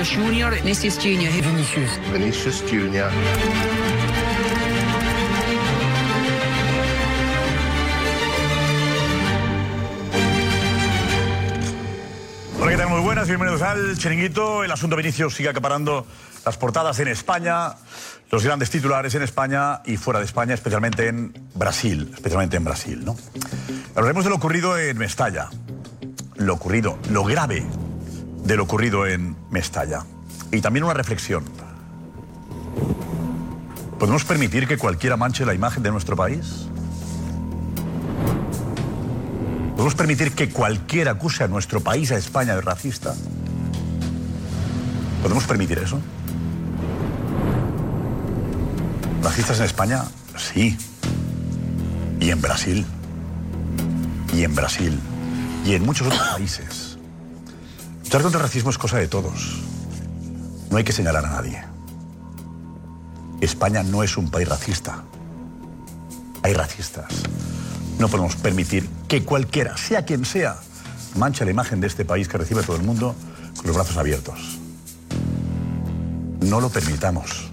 [0.00, 0.18] Vinicius.
[0.18, 0.54] Junior.
[0.54, 1.30] Vinicius Junior.
[1.30, 1.90] Vinicius.
[2.10, 3.10] Vinicius Junior.
[12.58, 12.88] Hola, ¿qué tal?
[12.88, 14.64] Muy buenas, bienvenidos al Chiringuito.
[14.64, 16.06] El asunto Vinicius sigue acaparando
[16.46, 17.74] las portadas en España,
[18.30, 23.04] los grandes titulares en España y fuera de España, especialmente en Brasil, especialmente en Brasil,
[23.04, 23.18] ¿no?
[23.94, 25.50] Hablaremos de lo ocurrido en Mestalla,
[26.36, 27.66] lo ocurrido, lo grave
[28.44, 30.04] de lo ocurrido en Mestalla.
[30.52, 31.44] Y también una reflexión.
[33.98, 36.66] ¿Podemos permitir que cualquiera manche la imagen de nuestro país?
[39.76, 43.14] ¿Podemos permitir que cualquiera acuse a nuestro país, a España, de racista?
[45.22, 46.00] ¿Podemos permitir eso?
[49.22, 50.04] ¿Racistas en España?
[50.36, 50.76] Sí.
[52.20, 52.86] Y en Brasil.
[54.34, 54.98] Y en Brasil.
[55.66, 56.89] Y en muchos otros países.
[58.10, 59.60] Luchar contra el racismo es cosa de todos.
[60.68, 61.62] No hay que señalar a nadie.
[63.40, 65.04] España no es un país racista.
[66.42, 67.06] Hay racistas.
[68.00, 70.56] No podemos permitir que cualquiera, sea quien sea,
[71.14, 73.14] manche la imagen de este país que recibe a todo el mundo
[73.56, 74.58] con los brazos abiertos.
[76.40, 77.48] No lo permitamos.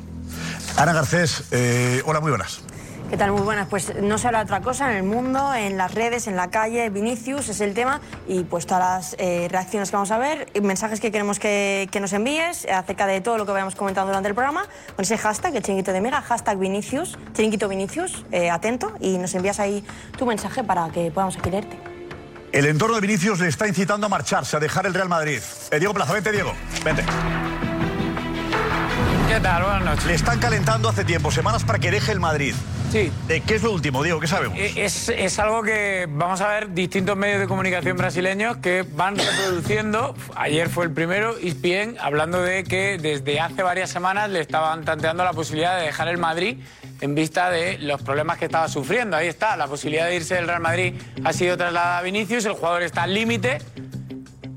[0.75, 2.61] Ana Garcés, eh, hola, muy buenas.
[3.09, 3.31] ¿Qué tal?
[3.31, 3.69] Muy buenas.
[3.69, 6.49] Pues no se habla de otra cosa en el mundo, en las redes, en la
[6.49, 6.89] calle.
[6.89, 10.99] Vinicius es el tema y pues todas las eh, reacciones que vamos a ver, mensajes
[10.99, 14.35] que queremos que, que nos envíes acerca de todo lo que vayamos comentando durante el
[14.35, 19.17] programa, con ese hashtag, el chiringuito de Mega, hashtag Vinicius, chiringuito Vinicius, eh, atento, y
[19.17, 19.85] nos envías ahí
[20.17, 21.79] tu mensaje para que podamos aquí leerte.
[22.51, 25.39] El entorno de Vinicius le está incitando a marcharse, a dejar el Real Madrid.
[25.71, 26.51] Eh, Diego Plaza, vente, Diego.
[26.83, 27.05] Vente.
[29.29, 29.63] ¿Qué tal?
[29.63, 30.05] Buenas noches.
[30.05, 32.53] Le están calentando hace tiempo, semanas para que deje el Madrid.
[32.91, 33.11] Sí.
[33.27, 34.19] ¿De qué es lo último, Diego?
[34.19, 34.57] ¿Qué sabemos?
[34.57, 39.17] Eh, Es, es algo que vamos a ver distintos medios de comunicación brasileños que van
[39.17, 40.15] reproduciendo.
[40.35, 45.23] Ayer fue el primero, ESPN, hablando de que desde hace varias semanas le estaban tanteando
[45.25, 46.59] la posibilidad de dejar el Madrid
[47.01, 49.17] en vista de los problemas que estaba sufriendo.
[49.17, 50.93] Ahí está, la posibilidad de irse del Real Madrid
[51.25, 53.59] ha sido trasladada a Vinicius, el jugador está al límite.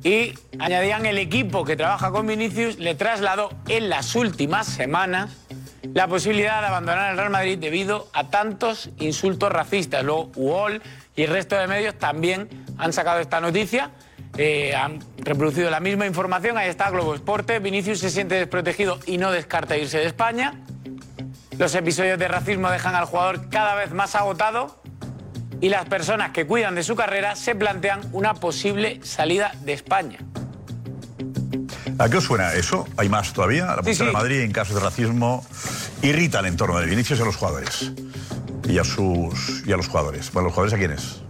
[0.02, 5.30] Y añadían el equipo que trabaja con Vinicius le trasladó en las últimas semanas
[5.94, 10.04] la posibilidad de abandonar el Real Madrid debido a tantos insultos racistas.
[10.04, 10.82] Luego UOL
[11.16, 12.48] y el resto de medios también
[12.78, 13.90] han sacado esta noticia,
[14.36, 16.56] eh, han reproducido la misma información.
[16.58, 17.58] Ahí está Globo Esporte.
[17.58, 20.54] Vinicius se siente desprotegido y no descarta irse de España.
[21.58, 24.80] Los episodios de racismo dejan al jugador cada vez más agotado
[25.60, 30.18] y las personas que cuidan de su carrera se plantean una posible salida de España.
[32.00, 32.88] ¿A qué os suena eso?
[32.96, 33.66] ¿Hay más todavía?
[33.76, 34.02] La sí.
[34.02, 35.44] de Madrid en casos de racismo
[36.00, 37.92] irrita el entorno de Vinicius y a los jugadores.
[38.66, 40.32] Y a sus y a los jugadores.
[40.32, 41.20] Bueno, ¿los jugadores a quiénes?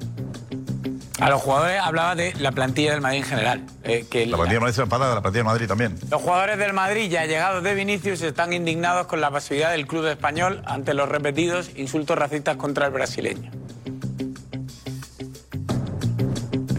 [1.19, 3.67] A los jugadores hablaba de la plantilla del Madrid en general.
[3.83, 5.99] eh, que La plantilla de Madrid se enfada de la plantilla de Madrid también.
[6.09, 10.07] Los jugadores del Madrid ya llegados de Vinicius están indignados con la pasividad del club
[10.07, 13.51] español ante los repetidos insultos racistas contra el brasileño.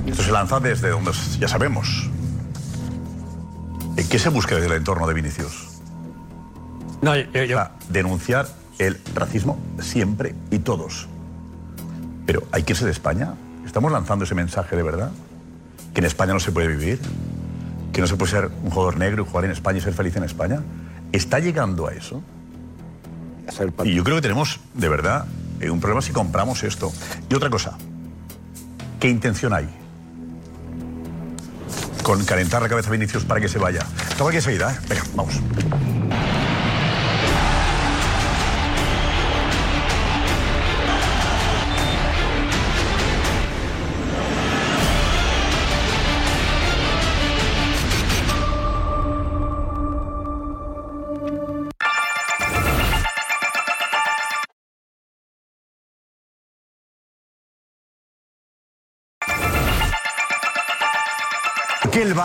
[0.07, 2.09] Esto se lanza desde donde ya sabemos.
[3.97, 5.67] ¿Eh, ¿Qué se busca desde el entorno de Vinicius?
[7.01, 7.59] No, yo,
[7.89, 8.47] denunciar
[8.77, 11.07] el racismo siempre y todos.
[12.25, 13.33] Pero hay que irse de España.
[13.65, 15.11] ¿Estamos lanzando ese mensaje de verdad?
[15.93, 16.99] ¿Que en España no se puede vivir?
[17.91, 20.15] ¿Que no se puede ser un jugador negro y jugar en España y ser feliz
[20.15, 20.61] en España?
[21.11, 22.21] ¿Está llegando a eso?
[23.83, 25.25] Y yo creo que tenemos, de verdad,
[25.59, 26.91] eh, un problema si compramos esto.
[27.29, 27.77] Y otra cosa,
[28.99, 29.67] ¿qué intención hay?
[32.03, 33.85] Con calentar la cabeza a Vinicius para que se vaya.
[34.09, 34.77] Estamos aquí enseguida, ¿eh?
[34.89, 35.39] Venga, vamos.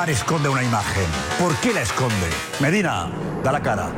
[0.04, 1.06] Esconde una imagen?
[1.40, 2.28] ¿Por qué la esconde?
[2.60, 3.08] Medina,
[3.42, 3.88] da la cara.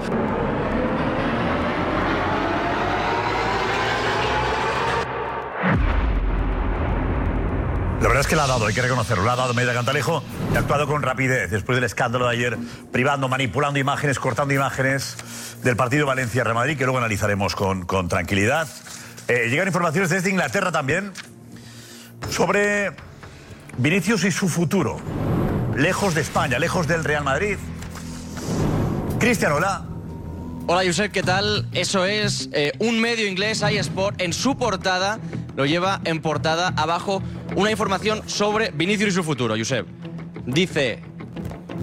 [8.00, 9.25] La verdad es que la ha dado, hay que reconocerlo.
[9.25, 10.23] La ha dado Medina Cantalejo
[10.53, 12.59] y ha actuado con rapidez después del escándalo de ayer,
[12.93, 15.17] privando, manipulando imágenes, cortando imágenes
[15.62, 18.69] del partido Valencia-Real Madrid, que luego analizaremos con, con tranquilidad.
[19.27, 21.12] Eh, llegan informaciones desde Inglaterra también
[22.31, 22.93] sobre
[23.77, 25.00] Vinicius y su futuro.
[25.79, 27.57] Lejos de España, lejos del Real Madrid.
[29.21, 29.87] Cristian, hola.
[30.67, 31.69] Hola Josep, ¿qué tal?
[31.73, 35.21] Eso es eh, un medio inglés, iSport, en su portada,
[35.55, 37.23] lo lleva en portada abajo
[37.55, 39.87] una información sobre Vinicius y su futuro, Josep.
[40.47, 40.99] Dice,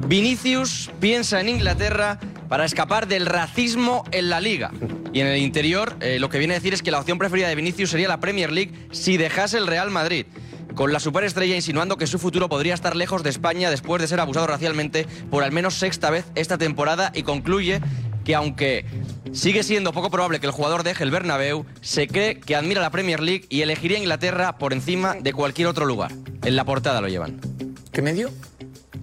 [0.07, 2.19] Vinicius piensa en Inglaterra
[2.50, 4.71] para escapar del racismo en la liga.
[5.13, 7.48] Y en el interior eh, lo que viene a decir es que la opción preferida
[7.48, 10.25] de Vinicius sería la Premier League si dejase el Real Madrid.
[10.75, 14.19] Con la superestrella insinuando que su futuro podría estar lejos de España después de ser
[14.19, 17.80] abusado racialmente por al menos sexta vez esta temporada y concluye
[18.25, 18.86] que aunque
[19.31, 22.89] sigue siendo poco probable que el jugador deje el Bernabéu, se cree que admira la
[22.89, 26.12] Premier League y elegiría Inglaterra por encima de cualquier otro lugar.
[26.44, 27.39] En la portada lo llevan.
[27.94, 28.30] ¿Qué medio?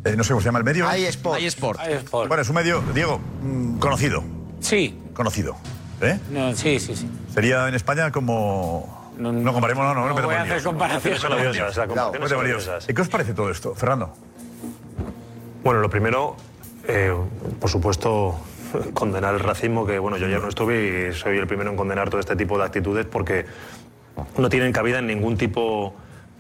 [0.04, 0.86] Eh, no sé cómo se llama el medio.
[0.94, 1.40] iSport.
[1.40, 1.80] iSport.
[1.88, 2.28] iSport.
[2.28, 4.22] Bueno, es un medio, Diego, mm, conocido.
[4.60, 4.94] Sí.
[5.14, 5.56] Conocido.
[6.02, 6.18] ¿Eh?
[6.30, 7.06] No, sí, sí, sí.
[7.32, 9.01] Sería en España como.
[9.18, 11.22] No, no- comparemos, no, no, no no, voy a hacer comparaciones.
[11.22, 12.88] Las comparaciones.
[12.88, 14.14] ¿Y qué os parece todo esto, Fernando?
[15.62, 16.36] Bueno, lo primero,
[16.88, 17.14] eh,
[17.60, 18.36] por supuesto,
[18.94, 22.10] condenar el racismo, que bueno, yo ya no estuve y soy el primero en condenar
[22.10, 23.46] todo este tipo de actitudes porque
[24.38, 25.94] no tienen cabida en ningún tipo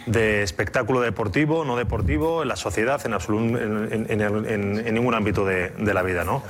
[0.06, 4.94] de espectáculo deportivo, no deportivo, en la sociedad, en, absolu- en, en- en- en- en
[4.94, 6.42] ningún ámbito de, de la vida, ¿no?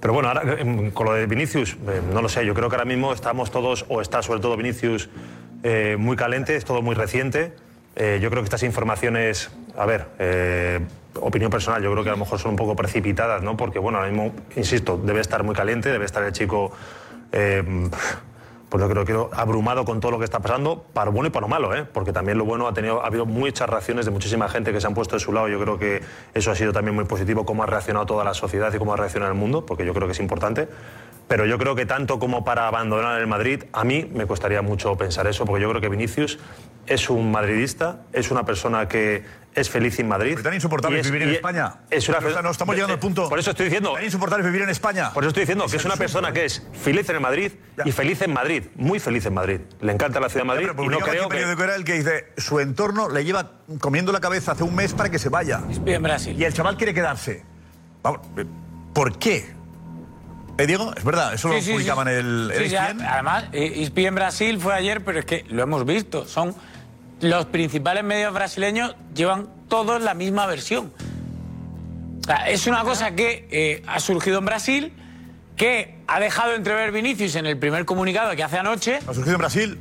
[0.00, 2.76] Pero bueno, ahora em, con lo de Vinicius, eh, no lo sé, yo creo que
[2.76, 5.08] ahora mismo estamos todos, o está sobre todo Vinicius,
[5.62, 7.52] eh, muy caliente, es todo muy reciente.
[7.96, 10.80] Eh, yo creo que estas informaciones, a ver, eh,
[11.14, 13.56] opinión personal, yo creo que a lo mejor son un poco precipitadas, ¿no?
[13.56, 16.72] Porque, bueno, ahora mismo, insisto, debe estar muy caliente, debe estar el chico,
[17.32, 17.64] eh,
[18.76, 21.46] pues yo creo que abrumado con todo lo que está pasando, para bueno y para
[21.46, 21.86] lo malo, ¿eh?
[21.90, 24.86] Porque también lo bueno ha tenido, ha habido muchas reacciones de muchísima gente que se
[24.86, 25.48] han puesto de su lado.
[25.48, 26.02] Yo creo que
[26.34, 28.96] eso ha sido también muy positivo, cómo ha reaccionado toda la sociedad y cómo ha
[28.98, 30.68] reaccionado el mundo, porque yo creo que es importante.
[31.26, 34.94] Pero yo creo que tanto como para abandonar el Madrid, a mí me costaría mucho
[34.96, 36.38] pensar eso, porque yo creo que Vinicius
[36.86, 39.24] es un madridista, es una persona que
[39.54, 40.32] es feliz en Madrid.
[40.32, 41.76] ¿Pero tan insoportable es- vivir en España?
[41.90, 43.28] Es una Pero, o sea, no estamos llegando al punto.
[43.28, 43.94] Por eso estoy diciendo.
[43.94, 45.12] Tan insoportable vivir en España.
[45.14, 47.52] Por eso estoy diciendo que es una persona que es feliz en el Madrid
[47.84, 49.60] y feliz en Madrid, muy feliz en Madrid.
[49.80, 51.36] Le encanta la ciudad de Madrid Pero y no creo un que...
[51.36, 54.92] periódico era el que dice su entorno le lleva comiendo la cabeza hace un mes
[54.92, 55.62] para que se vaya.
[55.86, 56.36] En Brasil.
[56.38, 57.42] Y el chaval quiere quedarse.
[58.02, 58.44] Vamos, eh,
[58.92, 59.56] ¿Por qué?
[60.58, 60.92] ¿Eh, Diego?
[60.96, 62.12] Es verdad, eso lo Sí, sí, publicaban sí.
[62.14, 63.02] el, el Sí, sí, ESPN.
[63.02, 66.24] además, eh, ESPN Brasil fue ayer, pero es que lo hemos visto.
[66.26, 66.54] Son
[67.20, 70.92] los principales medios brasileños llevan todos la misma versión.
[72.20, 74.92] O sea, es una cosa que eh, ha surgido en Brasil,
[75.56, 78.98] que ha dejado entrever Vinicius en el primer comunicado que hace anoche.
[79.06, 79.78] ¿Ha surgido en Brasil?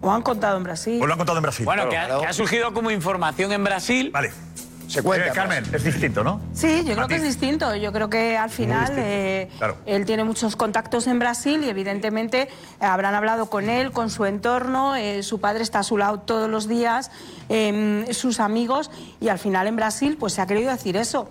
[0.00, 1.00] O han contado en Brasil.
[1.02, 1.64] ¿O lo han contado en Brasil?
[1.64, 4.10] Bueno, que ha, que ha surgido como información en Brasil.
[4.12, 4.32] Vale.
[4.88, 5.28] Se cuenta.
[5.28, 6.40] Eh, Carmen, es distinto, ¿no?
[6.52, 7.74] Sí, yo creo que es distinto.
[7.76, 9.76] Yo creo que al final eh, claro.
[9.86, 12.48] él tiene muchos contactos en Brasil y evidentemente
[12.80, 14.94] habrán hablado con él, con su entorno.
[14.96, 17.10] eh, su padre está a su lado todos los días,
[17.48, 21.30] eh, sus amigos y al final en Brasil pues se ha querido decir eso.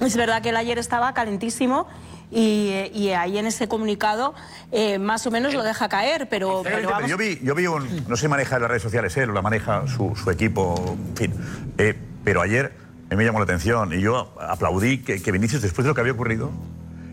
[0.00, 1.86] Es verdad que él ayer estaba calentísimo.
[2.30, 4.34] Y, y ahí en ese comunicado
[4.70, 8.04] eh, más o menos lo deja caer, pero, pero vamos- yo vi, yo vi un,
[8.06, 10.74] no se maneja en las redes sociales él, o la maneja su, su equipo,
[11.10, 11.34] en fin.
[11.78, 12.70] Eh, pero ayer
[13.10, 15.94] a mí me llamó la atención y yo aplaudí que, que Vinicius, después de lo
[15.94, 16.50] que había ocurrido,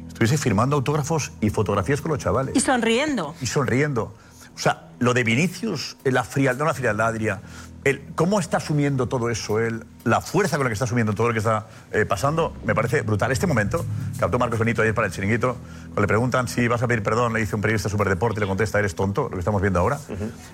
[0.07, 2.55] estuviese firmando autógrafos y fotografías con los chavales.
[2.55, 3.35] y sonriendo.
[3.41, 4.13] y sonriendo.
[4.55, 7.41] O sea, lo de Vinicius, la frialdad, no la frialdad, diría,
[7.83, 11.27] el, cómo está asumiendo todo eso él, la fuerza con la que está asumiendo todo
[11.27, 13.31] lo que está eh, pasando, me parece brutal.
[13.31, 13.85] Este momento,
[14.17, 17.33] captó Marcos Benito ayer para el chiringuito, cuando le preguntan si vas a pedir perdón,
[17.33, 19.79] le dice un periodista de Superdeporte y le contesta, eres tonto, lo que estamos viendo
[19.79, 19.99] ahora.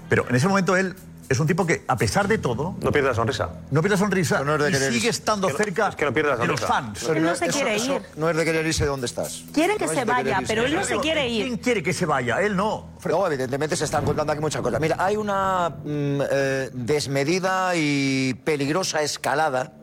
[0.10, 0.96] Pero en ese momento él
[1.32, 3.50] es un tipo que, a pesar de todo, No pierde la sonrisa.
[3.72, 5.66] no pierde la sonrisa Pero no es de y querer- sigue estando es que no-
[5.66, 7.04] cerca es que no pierde la de los fans.
[7.04, 8.02] Él no se quiere eso ir.
[8.18, 9.44] no es de querer irse de donde estás.
[9.54, 11.46] Quieren que No se vaya, pero él no se quiere ir.
[11.46, 12.42] ¿Quién quiere que se vaya?
[12.42, 12.90] Él no.
[13.06, 14.80] No, evidentemente se están contando aquí muchas cosas.
[14.80, 19.74] Mira, hay una mm, eh, desmedida y peligrosa escalada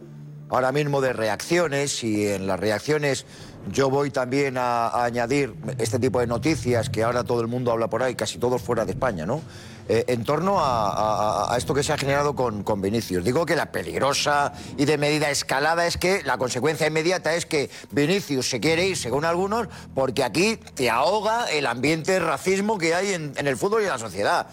[0.51, 3.27] ahora mismo de reacciones y en las reacciones
[3.71, 7.71] yo voy también a, a añadir este tipo de noticias que ahora todo el mundo
[7.73, 9.43] habla por ahí, casi todos fuera de España, ¿no?
[9.91, 13.25] Eh, en torno a, esto que se ha generado con, con Vinicius.
[13.25, 17.71] Digo que la peligrosa y de medida escalada es que la consecuencia inmediata es que
[17.91, 22.95] Vinicius se quiere ir, según algunos, porque aquí te ahoga el ambiente de racismo que
[22.95, 24.47] hay en el fútbol y en la sociedad.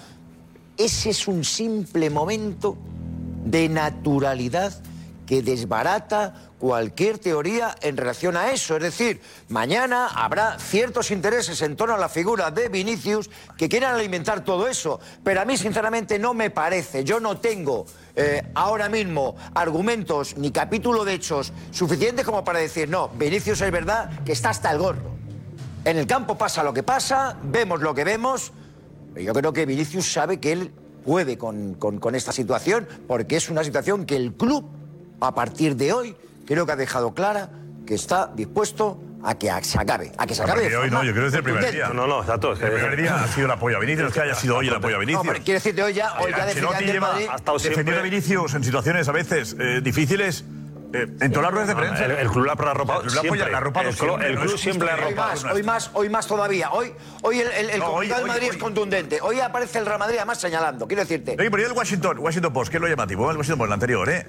[0.77, 2.77] Ese es un simple momento
[3.43, 4.73] de naturalidad
[5.25, 8.77] que desbarata cualquier teoría en relación a eso.
[8.77, 13.95] Es decir, mañana habrá ciertos intereses en torno a la figura de Vinicius que quieran
[13.95, 14.99] alimentar todo eso.
[15.23, 17.03] Pero a mí, sinceramente, no me parece.
[17.03, 22.87] Yo no tengo eh, ahora mismo argumentos ni capítulo de hechos suficientes como para decir,
[22.89, 25.15] no, Vinicius es verdad que está hasta el gorro.
[25.83, 28.51] En el campo pasa lo que pasa, vemos lo que vemos.
[29.15, 30.71] Yo creo que Vinicius sabe que él
[31.05, 34.65] puede con, con- con esta situación porque es una situación que el club,
[35.21, 37.49] a partir de hoy, creo que ha dejado clara
[37.85, 40.11] que está dispuesto a que se acabe.
[40.17, 40.69] A que se acabe.
[40.69, 41.89] de hoy no, yo creo que desde el primer día.
[41.89, 42.53] No, no, exacto.
[42.53, 44.35] Es que El primer día ha sido el apoyo a Vinicius, no es que haya
[44.35, 45.27] sido hoy el apoyo a No, Vinicius.
[45.27, 48.03] pero quiero decir de hoy ya, hoy ya Ancelotti lleva Madrid- ha estado defendiendo a
[48.03, 50.43] Vinicius en situaciones a veces eh, difíciles
[50.93, 52.05] eh, en todas las ruedas de prensa.
[52.05, 53.51] El, el club la ha arropado El club apoya- siempre.
[53.51, 55.15] la ha arropado el, club- siempre, el no club es siempre la ha justo Hoy
[55.15, 56.71] más, hoy más, hoy más todavía.
[56.71, 56.93] Hoy,
[57.23, 59.19] hoy el, el, el No, hoy- del Madrid hoy- es contundente.
[59.21, 60.87] Hoy aparece el Real Madrid además señalando.
[60.87, 61.35] Quiero decirte.
[61.39, 64.09] Oye, pero el Washington, Washington Post, que es lo llamativo, el Washington Post, el anterior,
[64.09, 64.27] ¿eh?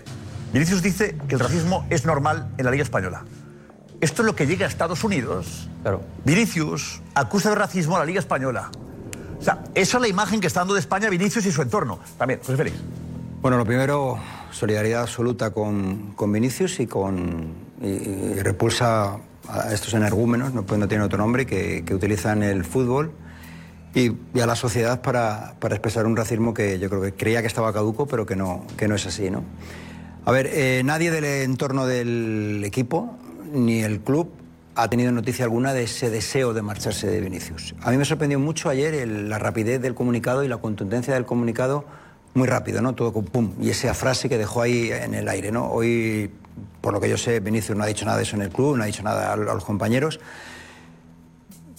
[0.52, 3.24] Vinicius dice que el racismo es normal en la Liga Española.
[4.00, 5.68] Esto es lo que llega a Estados Unidos.
[5.82, 6.02] Claro.
[6.24, 8.70] Vinicius acusa de racismo a la Liga Española.
[9.38, 11.98] O sea, esa es la imagen que está dando de España Vinicius y su entorno.
[12.18, 12.76] También, José Félix.
[13.40, 14.18] Bueno, lo primero,
[14.50, 20.80] solidaridad absoluta con, con Vinicius y con y, y repulsa a estos energúmenos, no, pues
[20.80, 23.12] no tiene otro nombre, que, que utilizan el fútbol
[23.94, 27.40] y, y a la sociedad para, para expresar un racismo que yo creo que creía
[27.42, 29.44] que estaba caduco, pero que no, que no es así, ¿no?
[30.26, 33.16] A ver, eh, nadie del entorno del equipo
[33.52, 34.28] ni el club
[34.74, 37.76] ha tenido noticia alguna de ese deseo de marcharse de Vinicius.
[37.80, 41.24] A mí me sorprendió mucho ayer el- la rapidez del comunicado y la contundencia del
[41.24, 41.84] comunicado,
[42.34, 42.94] muy rápido, ¿no?
[42.96, 43.52] Todo con pum.
[43.60, 45.70] Y esa frase que dejó ahí en el aire, ¿no?
[45.70, 46.30] Hoy,
[46.80, 48.76] por lo que yo sé, Vinicius no ha dicho nada de eso en el club,
[48.76, 50.18] no ha dicho nada a, a los compañeros.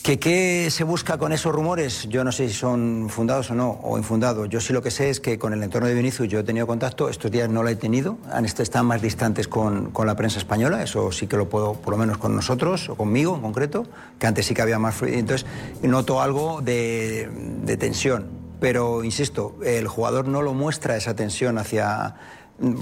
[0.04, 2.08] ¿Que ¿Qué se busca con esos rumores?
[2.08, 4.48] Yo no sé si son fundados o no, o infundados.
[4.48, 6.66] Yo sí lo que sé es que con el entorno de Vinicius yo he tenido
[6.66, 8.18] contacto, estos días no lo he tenido,
[8.60, 11.98] están más distantes con, con la prensa española, eso sí que lo puedo, por lo
[11.98, 13.86] menos con nosotros, o conmigo en concreto,
[14.18, 15.01] que antes sí que había más...
[15.01, 15.46] Entonces
[15.82, 17.30] noto algo de,
[17.63, 18.27] de tensión,
[18.62, 22.16] pero insisto, el jugador no lo muestra esa tensión hacia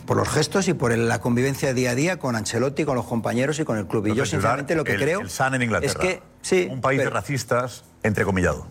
[0.05, 3.05] por los gestos y por el- la convivencia día a día con Ancelotti, con los
[3.05, 4.05] compañeros y con el club.
[4.05, 5.91] Y yo López sinceramente lo que el, creo El Sun en Inglaterra.
[5.91, 8.67] es que sí, Un país de pero- racistas, entrecomillado.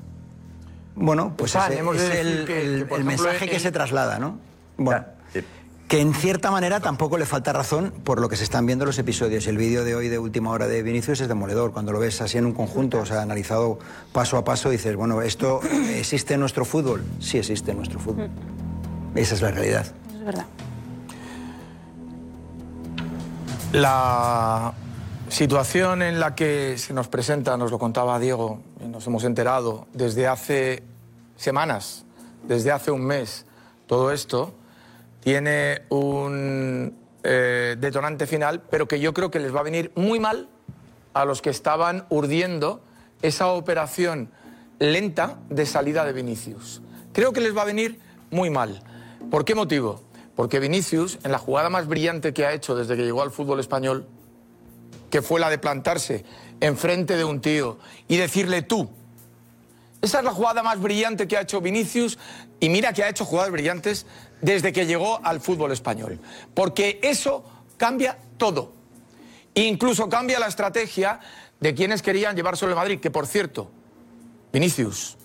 [0.96, 3.72] Bueno, pues San, ese de es el, que- el- que, el ejemplo, mensaje que se
[3.72, 4.38] traslada, ¿no?
[4.78, 5.40] Bueno, Sí.
[5.88, 8.96] que en cierta manera tampoco le falta razón por lo que se están viendo los
[8.98, 9.46] episodios.
[9.46, 11.72] El vídeo de hoy de última hora de Vinicius es demoledor.
[11.72, 13.78] Cuando lo ves así en un conjunto, o sea, analizado
[14.12, 17.02] paso a paso, dices, bueno, ¿esto existe en nuestro fútbol?
[17.20, 18.30] Sí existe en nuestro fútbol.
[19.16, 19.86] Esa es la realidad.
[20.14, 20.46] Es verdad.
[23.74, 24.72] La
[25.28, 29.88] situación en la que se nos presenta, nos lo contaba Diego, y nos hemos enterado
[29.92, 30.84] desde hace
[31.34, 32.04] semanas,
[32.46, 33.46] desde hace un mes,
[33.88, 34.54] todo esto
[35.18, 40.20] tiene un eh, detonante final, pero que yo creo que les va a venir muy
[40.20, 40.48] mal
[41.12, 42.80] a los que estaban urdiendo
[43.22, 44.30] esa operación
[44.78, 46.80] lenta de salida de Vinicius.
[47.12, 47.98] Creo que les va a venir
[48.30, 48.84] muy mal.
[49.32, 50.00] ¿Por qué motivo?
[50.36, 53.60] Porque Vinicius, en la jugada más brillante que ha hecho desde que llegó al fútbol
[53.60, 54.06] español,
[55.10, 56.24] que fue la de plantarse
[56.60, 58.90] enfrente de un tío y decirle tú,
[60.02, 62.18] esa es la jugada más brillante que ha hecho Vinicius
[62.60, 64.06] y mira que ha hecho jugadas brillantes
[64.42, 66.18] desde que llegó al fútbol español.
[66.52, 67.44] Porque eso
[67.78, 68.72] cambia todo.
[69.54, 71.20] Incluso cambia la estrategia
[71.60, 73.70] de quienes querían llevárselo al Madrid, que por cierto,
[74.52, 75.16] Vinicius,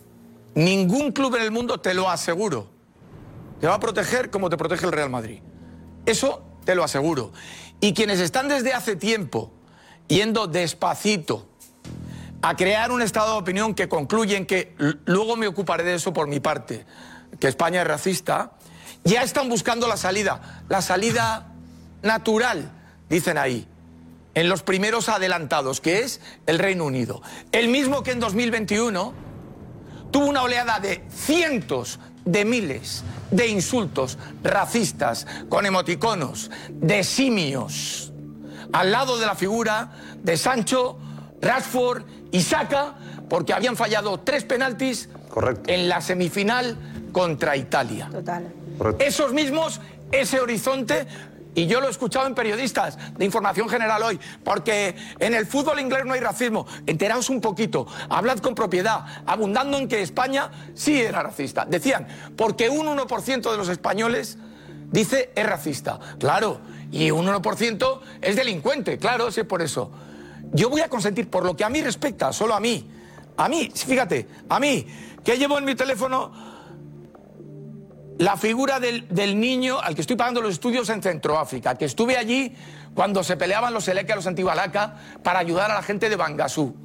[0.55, 2.69] ningún club en el mundo, te lo aseguro,
[3.59, 5.39] te va a proteger como te protege el Real Madrid.
[6.05, 7.31] Eso te lo aseguro.
[7.79, 9.51] Y quienes están desde hace tiempo
[10.07, 11.47] yendo despacito
[12.41, 14.75] a crear un estado de opinión que concluyen que
[15.05, 16.85] luego me ocuparé de eso por mi parte,
[17.39, 18.53] que España es racista,
[19.03, 21.53] ya están buscando la salida, la salida
[22.01, 22.71] natural,
[23.09, 23.67] dicen ahí,
[24.35, 27.21] en los primeros adelantados, que es el Reino Unido.
[27.51, 29.13] El mismo que en 2021
[30.11, 38.11] tuvo una oleada de cientos de miles de insultos racistas con emoticonos de simios
[38.71, 40.97] al lado de la figura de Sancho,
[41.41, 42.95] Rashford y Saka
[43.29, 45.09] porque habían fallado tres penaltis
[45.67, 46.75] en la semifinal
[47.11, 48.09] contra Italia.
[48.11, 48.47] Total.
[48.99, 49.81] Esos mismos,
[50.11, 51.05] ese horizonte,
[51.55, 55.79] y yo lo he escuchado en periodistas de información general hoy, porque en el fútbol
[55.79, 56.65] inglés no hay racismo.
[56.85, 61.65] Enteraos un poquito, hablad con propiedad, abundando en que España sí era racista.
[61.65, 64.37] Decían, porque un 1% de los españoles
[64.91, 65.99] dice es racista.
[66.19, 69.91] Claro, y un 1% es delincuente, claro, sí, por eso.
[70.51, 72.89] Yo voy a consentir, por lo que a mí respecta, solo a mí,
[73.37, 74.85] a mí, fíjate, a mí,
[75.23, 76.48] que llevo en mi teléfono
[78.19, 82.53] la figura del, niño al que estoy pagando los estudios en Centroáfrica, que estuve allí
[82.93, 86.75] cuando se peleaban los Seleka y los Antibalaca para ayudar a la gente de Bangasú,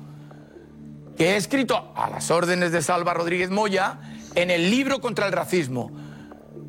[1.16, 3.98] que he escrito a las órdenes de Salva Rodríguez Moya
[4.36, 5.90] en el libro contra el racismo,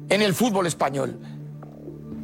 [0.10, 1.20] en el fútbol español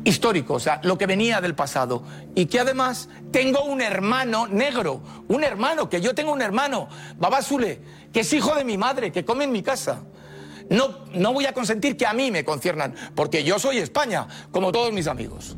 [0.04, 2.02] histórico, o sea, lo que venía del pasado.
[2.34, 6.88] Y que además tengo un hermano negro, un hermano, que yo tengo un hermano,
[7.20, 7.80] Babasule,
[8.12, 10.02] que es hijo de mi madre, que come en mi casa.
[10.72, 14.72] No, no voy a consentir que a mí me conciernan, porque yo soy España, como
[14.72, 15.58] todos mis amigos.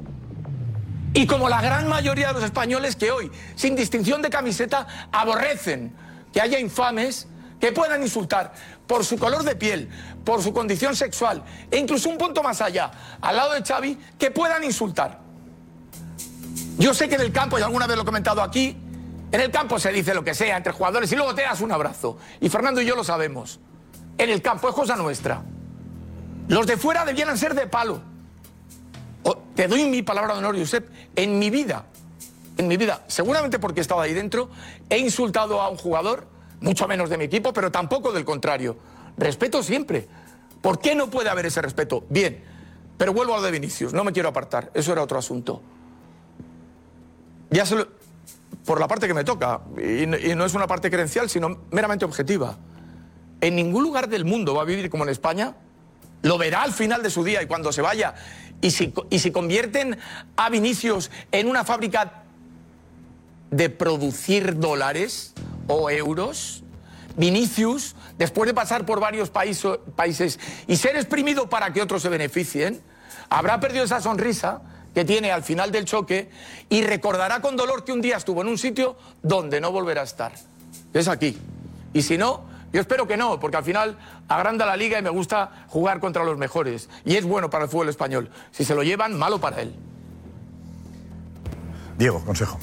[1.13, 5.95] Y como la gran mayoría de los españoles que hoy, sin distinción de camiseta, aborrecen
[6.33, 7.27] que haya infames
[7.61, 8.53] que puedan insultar
[8.87, 9.87] por su color de piel,
[10.25, 12.89] por su condición sexual e incluso un punto más allá,
[13.21, 15.19] al lado de Xavi, que puedan insultar.
[16.79, 18.75] Yo sé que en el campo, y alguna vez lo he comentado aquí,
[19.31, 21.71] en el campo se dice lo que sea entre jugadores y luego te das un
[21.71, 22.17] abrazo.
[22.41, 23.59] Y Fernando y yo lo sabemos.
[24.17, 25.43] En el campo es cosa nuestra.
[26.47, 28.01] Los de fuera debieran ser de palo.
[29.55, 31.85] Te doy mi palabra de honor, Josep, en mi vida,
[32.57, 34.49] en mi vida, seguramente porque estaba ahí dentro,
[34.89, 36.27] he insultado a un jugador,
[36.59, 38.77] mucho menos de mi equipo, pero tampoco del contrario.
[39.15, 40.07] Respeto siempre.
[40.61, 42.03] ¿Por qué no puede haber ese respeto?
[42.09, 42.43] Bien,
[42.97, 45.61] pero vuelvo a lo de Vinicius, no me quiero apartar, eso era otro asunto.
[47.51, 47.63] Ya
[48.65, 52.05] por la parte que me toca, y, y no es una parte credencial, sino meramente
[52.05, 52.57] objetiva.
[53.43, 55.53] En ningún lugar del mundo va a vivir como en España.
[56.21, 58.13] Lo verá al final de su día y cuando se vaya.
[58.61, 59.97] Y si, y si convierten
[60.37, 62.23] a Vinicius en una fábrica
[63.51, 65.33] de producir dólares
[65.67, 66.63] o euros,
[67.17, 72.81] Vinicius, después de pasar por varios países y ser exprimido para que otros se beneficien,
[73.29, 74.61] habrá perdido esa sonrisa
[74.95, 76.29] que tiene al final del choque
[76.69, 80.05] y recordará con dolor que un día estuvo en un sitio donde no volverá a
[80.05, 80.31] estar.
[80.93, 81.37] Es aquí.
[81.91, 85.11] Y si no, yo espero que no, porque al final agranda la liga y me
[85.11, 86.89] gusta jugar contra los mejores.
[87.05, 88.31] Y es bueno para el fútbol español.
[88.51, 89.75] Si se lo llevan, malo para él.
[91.97, 92.57] Diego, consejo.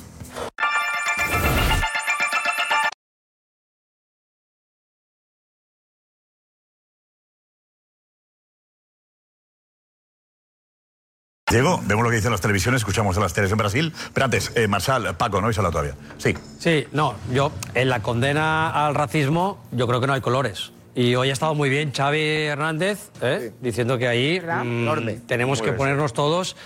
[11.51, 13.93] Diego, vemos lo que dicen las televisiones, escuchamos a las teles en Brasil.
[14.15, 15.95] Pero antes, eh, Marsal, Paco, no habéis hablado todavía.
[16.17, 16.35] Sí.
[16.61, 20.73] Sí, no, yo en la condena al racismo yo creo que no hay colores.
[20.95, 23.53] Y hoy ha estado muy bien Xavi Hernández ¿eh?
[23.61, 26.57] diciendo que ahí mm, tenemos Muy que ponernos todos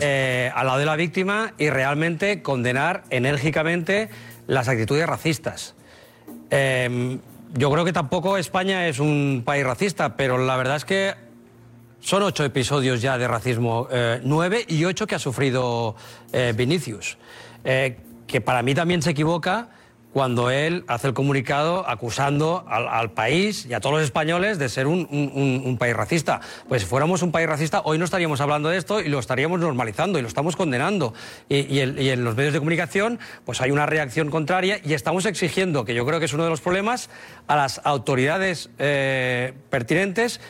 [0.00, 4.08] eh, al lado de la víctima y realmente condenar enérgicamente
[4.46, 5.74] las actitudes racistas.
[6.50, 7.18] Eh,
[7.52, 11.14] yo creo que tampoco España es un país racista, pero la verdad es que
[12.00, 15.94] son ocho episodios ya de racismo, eh, nueve y ocho que ha sufrido
[16.32, 17.18] eh, Vinicius.
[17.64, 19.68] Eh, que para mí también se equivoca
[20.12, 24.88] cuando él hace el comunicado acusando al, país y a todos los españoles de ser
[24.88, 26.40] un, país racista.
[26.68, 29.60] Pues si fuéramos un país racista, hoy no estaríamos hablando de esto y lo estaríamos
[29.60, 31.14] normalizando y lo estamos condenando.
[31.48, 35.84] Y, y en los medios de comunicación, pues hay una reacción contraria y estamos exigiendo,
[35.84, 37.08] que yo creo que es uno de los problemas,
[37.46, 40.40] a las autoridades pertinentes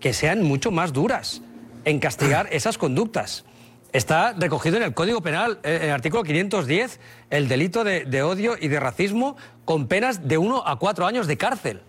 [0.00, 1.42] que sean mucho más duras
[1.84, 3.44] en castigar esas conductas.
[3.92, 8.22] Está recogido en el Código Penal, eh, en el artículo 510, el delito de, de
[8.22, 11.80] odio y de racismo con penas de uno a cuatro años de cárcel.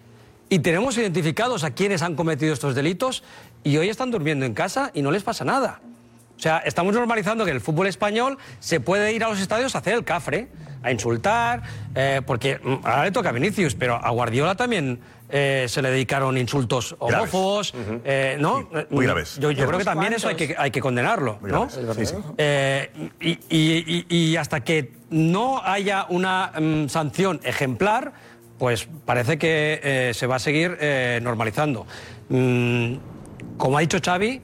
[0.47, 3.23] Y tenemos identificados a quienes han cometido estos delitos
[3.63, 5.81] y hoy están durmiendo en casa y no les pasa nada.
[6.39, 9.75] O sea, estamos normalizando que en el fútbol español se puede ir a los estadios
[9.75, 10.47] a hacer el cafre,
[10.81, 11.63] a insultar,
[11.95, 15.91] eh, porque mm, ahora le toca a Vinicius, pero a Guardiola también eh, se le
[15.91, 18.67] dedicaron insultos homófobos, eh, ¿no?
[18.89, 19.37] muy graves.
[19.39, 21.67] Yo, yo creo que también eso hay que, hay que condenarlo, Muy ¿no?
[21.67, 22.09] graves.
[22.09, 22.15] Sí, sí.
[22.37, 28.13] Eh, y, y- y- y hasta que no haya una mm, sanción ejemplar,
[28.57, 31.85] pues parece que eh, se va a seguir eh, normalizando.
[32.29, 32.95] Mm,
[33.57, 34.41] como ha dicho Xavi,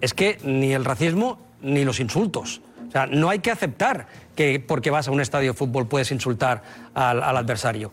[0.00, 2.60] es que ni el racismo ni los insultos.
[2.88, 6.10] O sea, no hay que aceptar que porque vas a un estadio de fútbol puedes
[6.12, 6.62] insultar
[6.94, 7.90] al, al adversario.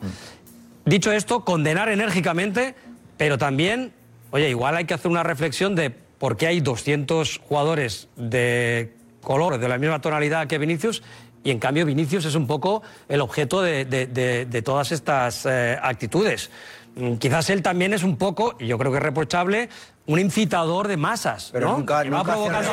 [0.86, 2.76] Dicho esto, condenar enérgicamente,
[3.17, 3.91] pero también,
[4.32, 9.58] oye, igual hay que hacer una reflexión de por qué hay 200 jugadores de color,
[9.58, 11.02] de la misma tonalidad que Vinicius,
[11.43, 15.45] y en cambio Vinicius es un poco el objeto de, de- de- de todas estas
[15.45, 16.50] eh, actitudes.
[16.95, 19.69] Mm, Quizás él también es un poco, y yo creo que es reprochable,
[20.08, 21.50] un incitador de masas.
[21.52, 21.78] Pero ¿no?
[21.80, 22.71] nunca- va nunca provocando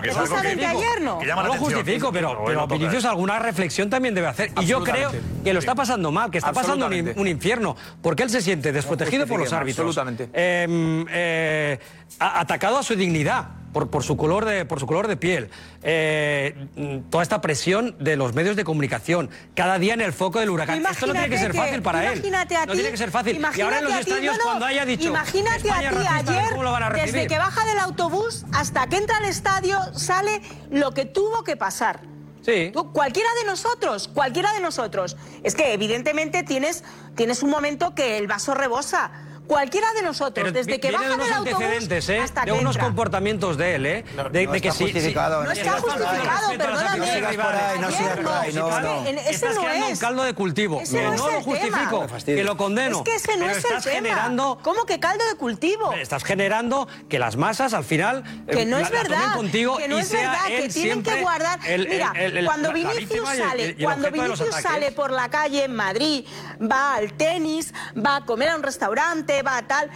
[0.00, 1.18] bueno, que es algo que- Precisamente ayer no.
[1.18, 1.80] que llama No la lo atención.
[1.80, 2.66] justifico, pero, pero.
[2.66, 4.52] Vinicius alguna reflexión también debe hacer.
[4.60, 5.10] Y yo creo
[5.44, 9.26] que lo está pasando mal, que está pasando un, infierno, porque él se siente desprotegido
[9.26, 9.96] por los árbitros.
[9.96, 10.28] absolutamente.
[10.32, 11.78] Eh, eh,
[12.18, 13.61] atacado a su dignidad.
[13.72, 15.50] Por, por su color de, por su color de piel,
[15.82, 20.38] eh, mm, toda esta presión de los medios de comunicación, cada día en el foco
[20.40, 20.84] del huracán.
[20.84, 22.18] Esto no tiene que ser fácil para él.
[22.18, 23.40] imagínate a no ti- tiene que ser fácil.
[23.56, 25.08] Y ahora en los ti, no, no, cuando haya dicho.
[25.08, 27.12] Imagínate España a ti racista, ayer, ¿cómo lo van a recibir?
[27.14, 31.56] desde que baja del autobús hasta que entra al estadio, sale lo que tuvo que
[31.56, 32.00] pasar.
[32.44, 32.72] Sí.
[32.92, 35.16] Cualquiera de nosotros, cualquiera de nosotros.
[35.44, 36.82] Es que evidentemente tienes,
[37.14, 39.12] tienes un momento que el vaso rebosa.
[39.52, 42.18] Cualquiera de nosotros, Pero desde que de baja unos del autobús antecedentes, ¿eh?
[42.20, 42.84] hasta de que unos entra.
[42.84, 44.02] comportamientos de él, ¿eh?
[44.02, 45.46] de, no de que está sí, justificado, sí.
[45.46, 46.98] no está justificado, perdóname.
[46.98, 49.06] No sigas por ahí, no sigas por ahí, no, no.
[49.06, 49.98] Ese no creando un es.
[49.98, 50.80] caldo de cultivo.
[50.80, 52.98] Ese no no, es lo justifico, que lo condeno.
[52.98, 55.92] Es que ese no es el generando ¿Cómo que caldo de cultivo?
[55.92, 59.98] Estás generando que las masas al final Que eh, no es verdad, contigo que no
[59.98, 61.60] es verdad, que tienen que guardar.
[61.78, 62.14] Mira,
[62.46, 66.24] cuando Vinicius sale, cuando de Vinicius sale por la calle en Madrid,
[66.60, 69.90] va al tenis, va a comer a un restaurante, va a tal.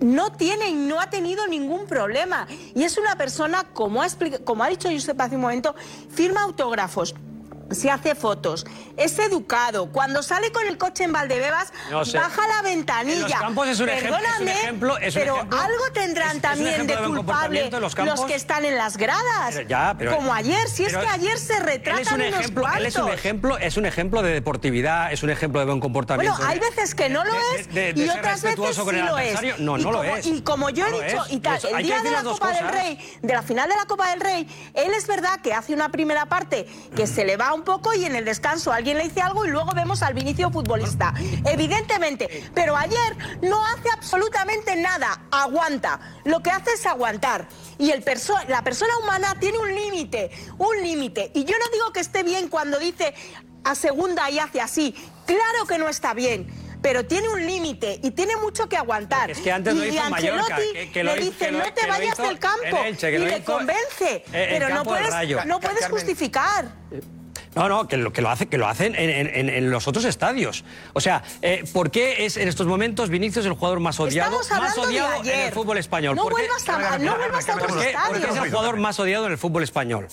[0.00, 2.46] No tiene y no ha tenido ningún problema.
[2.74, 4.06] Y es una persona, como ha,
[4.44, 5.74] como ha dicho Josep hace un momento,
[6.10, 7.14] firma autógrafos.
[7.74, 9.86] Se hace fotos, es educado.
[9.92, 12.18] Cuando sale con el coche en Valdebebas, No sé.
[12.18, 13.16] baja la ventanilla.
[13.16, 16.36] En los campos es un ejem- es un ejemplo- es un pero ejemplo- algo tendrán
[16.36, 19.54] es- también ejemplo de culpable los que están en las gradas.
[19.54, 22.40] Pero ya, pero- como ayer, si es que ayer se Él es retratan un unos
[22.40, 25.80] ejemplo, él es un ejemplo, es un ejemplo de deportividad, es un ejemplo de buen
[25.80, 26.36] comportamiento.
[26.36, 29.58] Bueno, hay veces que no lo es de- de y otras veces sí lo es.
[29.58, 30.26] No, y no lo como, es.
[30.26, 32.68] Y como yo No he dicho, y tal, Eso, el día de la Copa del.
[32.68, 35.90] Rey, de la final de la Copa del Rey, él es verdad que hace una
[35.90, 39.20] primera parte que se le va un poco y en el descanso alguien le dice
[39.20, 41.14] algo y luego vemos al Vinicio futbolista.
[41.44, 46.00] Evidentemente, pero ayer no hace absolutamente nada, aguanta.
[46.24, 47.46] Lo que hace es aguantar.
[47.78, 51.30] Y el perso la persona humana tiene un límite, un límite.
[51.34, 53.14] Y yo no digo que esté bien cuando dice
[53.64, 54.94] a segunda y hace así.
[55.26, 56.48] Claro que no está bien.
[56.82, 59.30] Pero tiene un límite y tiene mucho que aguantar.
[59.30, 61.58] Es que antes y lo hizo Mallorca, Ancelotti que- que lo le dice, que lo-
[61.64, 62.76] no te vayas del campo.
[62.84, 64.24] Elche, y le convence.
[64.32, 65.44] en- en pero no puedes, Rayo.
[65.44, 65.96] no puedes Carmen.
[66.00, 66.64] justificar.
[67.54, 69.86] No, no, que lo, que lo, hace, que lo hacen en, en- en- en los
[69.86, 70.64] otros estadios.
[70.94, 74.78] O sea, eh, ¿por qué es en estos momentos Vinicius el jugador más odiado, más
[74.78, 76.16] odiado en el fútbol español?
[76.16, 77.90] No vuelvas a- no vuelvas a otros ¿Por qué?
[77.90, 78.24] estadios.
[78.24, 80.08] Es el jugador más odiado en el fútbol español.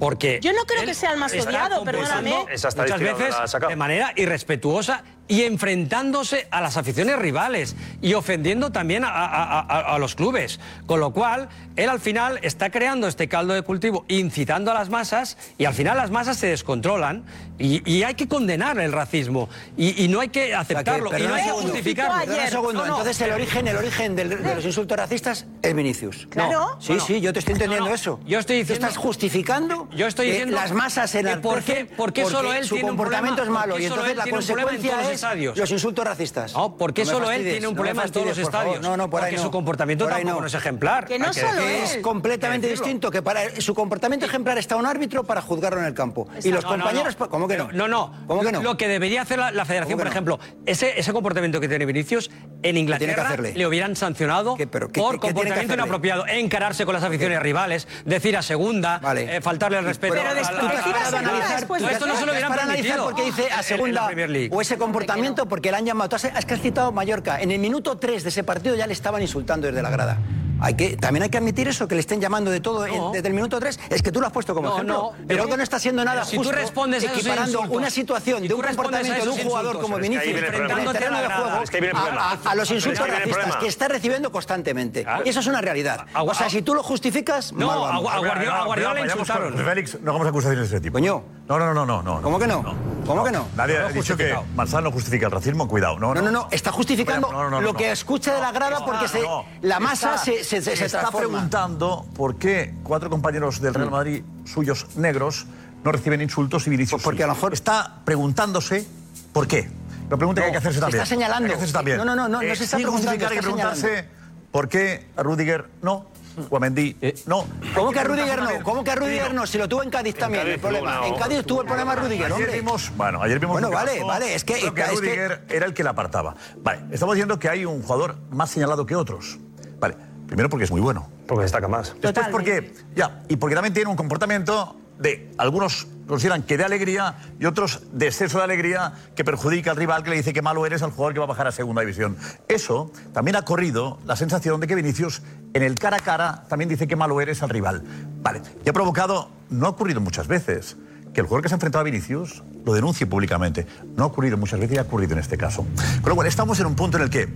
[0.00, 2.34] Porque Yo no creo que sea el más odiado, perdóname.
[2.50, 3.34] Muchas veces
[3.68, 9.94] de manera irrespetuosa y enfrentándose a las aficiones rivales y ofendiendo también a, a- a-
[9.94, 10.60] a los clubes.
[10.84, 14.90] Con lo cual, él al final está creando este caldo de cultivo, incitando a las
[14.90, 17.24] masas y al final las masas se descontrolan
[17.58, 21.34] y, y hay que condenar el racismo y, y no hay que aceptarlo y no
[21.34, 22.18] hay que justificarlo.
[22.20, 22.72] perdona un segundo.
[22.80, 22.98] No, no.
[22.98, 26.26] Entonces el origen, el origen del- de los insultos racistas es Vinicius.
[26.28, 26.76] Claro.
[26.78, 27.94] Sí, sí, yo te estoy entendiendo No, no.
[27.94, 28.20] eso.
[28.26, 31.62] Yo estoy diciendo- Tú estás justificando Yo estoy que diciendo las masas en que por
[31.62, 34.12] qué- por qué solo él su tiene un comportamiento problema- es malo y solo entonces
[34.12, 35.56] él la consecuencia es estadios.
[35.58, 36.52] los insultos racistas.
[36.54, 38.50] No, ¿por qué No me solo él tiene un no problema en todos los favor.
[38.66, 38.80] estadios?
[38.82, 39.42] No, no, por ahí Porque no.
[39.42, 41.06] su comportamiento Por ahí tampoco no es ejemplar.
[41.06, 41.84] Que no solo que él.
[41.84, 45.94] es completamente distinto, que para su comportamiento ejemplar está un árbitro para juzgarlo en el
[45.94, 46.28] campo.
[46.42, 47.28] Y los compañeros, no.
[47.28, 47.70] ¿cómo que no?
[47.72, 48.12] No, no.
[48.26, 48.62] ¿Cómo que no?
[48.62, 51.86] Lo que debería hacer la, la federación, ¿Cómo por ejemplo, ese, ese comportamiento que tiene
[51.86, 52.30] Vinicius,
[52.62, 57.02] en Inglaterra le hubieran sancionado ¿Qué- pero qué- por qué- comportamiento inapropiado, encararse con las
[57.04, 59.36] aficiones rivales, decir a segunda, Vale.
[59.36, 60.14] eh, faltarle el respeto.
[60.14, 63.04] Pero a a a analizar, después esto no se lo hubieran parado a analizar permitido.
[63.04, 64.10] porque dice a segunda
[64.50, 65.11] o ese comportamiento
[65.48, 66.16] porque le han llamado.
[66.16, 67.40] Has que has citado Mallorca.
[67.40, 70.18] En el minuto 3 de ese partido ya le estaban insultando desde la grada.
[70.62, 73.06] Hay que, también hay que admitir eso, que le estén llamando de todo No.
[73.08, 73.78] en- desde el minuto 3.
[73.90, 74.94] Es que tú lo has puesto como No, ejemplo.
[75.18, 78.48] no, pero que no está siendo nada si tú respondes equiparando insultos, una situación si
[78.48, 81.62] de un comportamiento de un jugador insultos, como Vinicius Enfrentándote a juego.
[81.62, 85.02] Es que a- a, a los Pero es que insultos racistas que está recibiendo constantemente.
[85.02, 85.22] Claro.
[85.24, 86.06] Y eso es una realidad.
[86.14, 88.12] A- O sea, si tú lo justificas, No, mal a- vamos.
[88.12, 89.56] a Guardiola- le insultaron.
[89.56, 90.92] Félix, no hagamos acusaciones de ese tipo.
[90.94, 91.22] Coño.
[91.48, 92.22] No, no, no, no, no.
[92.22, 92.62] ¿Cómo que no?
[93.06, 93.46] ¿Cómo que no?
[93.56, 94.44] Nadie No ha dicho que justificado.
[94.54, 95.98] Manzano justifica el racismo, cuidado.
[95.98, 97.78] No, No, no, no, está justificando No, no, no, lo no.
[97.78, 99.44] que escucha de la grada porque se, no.
[99.60, 103.90] la masa Está- se, se, se, se está preguntando por qué cuatro compañeros del Real
[103.90, 105.46] Madrid suyos negros
[105.84, 107.22] no reciben insultos y Vinicius Pues porque sí.
[107.24, 108.86] a lo mejor- está preguntándose
[109.32, 109.70] por qué.
[110.10, 111.02] La pregunta que hay que hacerse se también.
[111.02, 111.44] está señalando.
[111.44, 111.96] Hay que hacerse también.
[111.98, 114.08] No, no, no, no, no se está sin preguntando, justificar, hay que está preguntarse
[114.50, 116.06] por qué a Rudiger no,
[116.50, 117.46] o a Mendy no.
[117.74, 118.50] ¿Cómo que a Rudiger no?
[118.62, 119.46] ¿Cómo que a Rudiger no?
[119.46, 120.98] Si lo tuvo en Cádiz también Cádiz el problema.
[121.00, 122.52] una- En Cádiz tuvo el problema Rudiger, Ayer hombre.
[122.60, 124.96] vimos, bueno, ayer vimos Bueno, un vale, caso, vale, es que- creo que es que-
[124.96, 126.34] Rudiger era el que la apartaba.
[126.62, 129.38] Vale, estamos diciendo que hay un jugador más señalado que otros.
[129.80, 129.96] Vale,
[130.32, 131.10] primero porque es muy bueno.
[131.26, 131.94] Porque destaca más.
[132.00, 137.16] Después porque, ya, y porque también tiene un comportamiento de, algunos consideran que de alegría
[137.38, 140.64] y otros de exceso de alegría que perjudica al rival que le dice que malo
[140.64, 142.16] eres al jugador que va a bajar a segunda división.
[142.48, 145.20] Eso también ha corrido la sensación de que Vinicius
[145.52, 147.82] en el cara a cara también dice que malo eres al rival.
[148.22, 150.78] Vale, y ha provocado, no ha ocurrido muchas veces,
[151.12, 153.66] que el jugador que se ha enfrentado a Vinicius lo denuncie públicamente.
[153.96, 155.66] No ha ocurrido muchas veces y ha ocurrido en este caso.
[156.00, 157.28] Con lo cual estamos en un punto en el que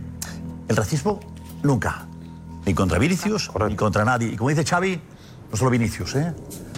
[0.69, 1.21] el racismo
[1.63, 2.07] nunca,
[2.67, 4.29] ni contra Vinicius, ni contra nadie.
[4.33, 5.01] Y como dice Xavi,
[5.51, 6.35] no solo Vinicius, ¿eh?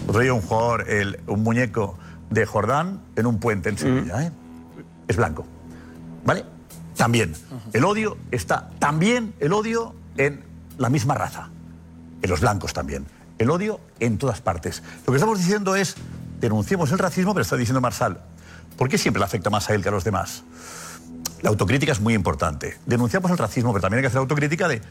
[0.07, 1.97] Otro día un jugador, el- un muñeco
[2.29, 4.31] de Jordán en un puente en Sevilla, ¿eh?
[5.07, 5.45] Es blanco.
[6.25, 6.45] ¿Vale?
[6.95, 7.33] También.
[7.73, 10.43] El odio está también el odio en
[10.77, 11.49] la misma raza.
[12.21, 13.05] En los blancos también.
[13.39, 14.83] El odio en todas partes.
[15.07, 15.95] Lo que estamos diciendo es,
[16.39, 18.19] denunciemos el racismo, pero está diciendo Marsal,
[18.77, 20.43] ¿por qué siempre le afecta más a él que a los demás?
[21.41, 22.77] La autocrítica es muy importante.
[22.85, 24.81] Denunciamos el racismo, pero también hay que hacer autocrítica de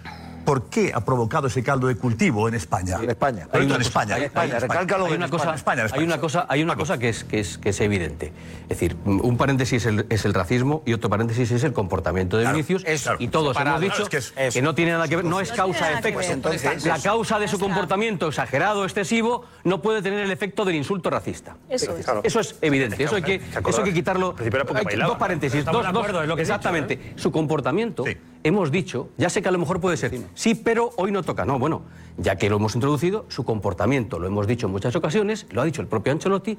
[0.48, 2.96] por qué ha provocado ese caldo de cultivo en España.
[3.02, 3.46] En España.
[3.52, 4.14] en España.
[4.14, 5.54] Hay- hay- hay una cosa,
[5.92, 8.32] hay una cosa, hay una cosa que es, que es, que es evidente.
[8.62, 12.38] Es decir, un paréntesis es el, es el racismo y otro paréntesis es el comportamiento
[12.38, 12.82] de Claro, Vinicius.
[13.18, 13.76] y todos separado.
[13.76, 16.22] hemos dicho Claro, es que es- que no tiene nada que ver, no es causa-efecto.
[16.22, 21.10] Entonces, la causa de su comportamiento exagerado, excesivo, no puede tener el efecto del insulto
[21.10, 21.56] racista.
[21.68, 22.06] Eso es.
[22.24, 23.04] Eso es evidente.
[23.04, 24.34] Eso hay que, eso hay que quitarlo.
[24.38, 25.62] Hay que- dos paréntesis.
[25.66, 27.12] Dos, dos- exactamente.
[27.16, 28.04] Su comportamiento,
[28.48, 31.44] hemos dicho, ya sé que a lo mejor puede ser, sí, pero hoy no toca.
[31.44, 31.82] No, bueno,
[32.16, 35.64] ya que lo hemos introducido, su comportamiento, lo hemos dicho en muchas ocasiones, lo ha
[35.64, 36.58] dicho el propio Ancelotti,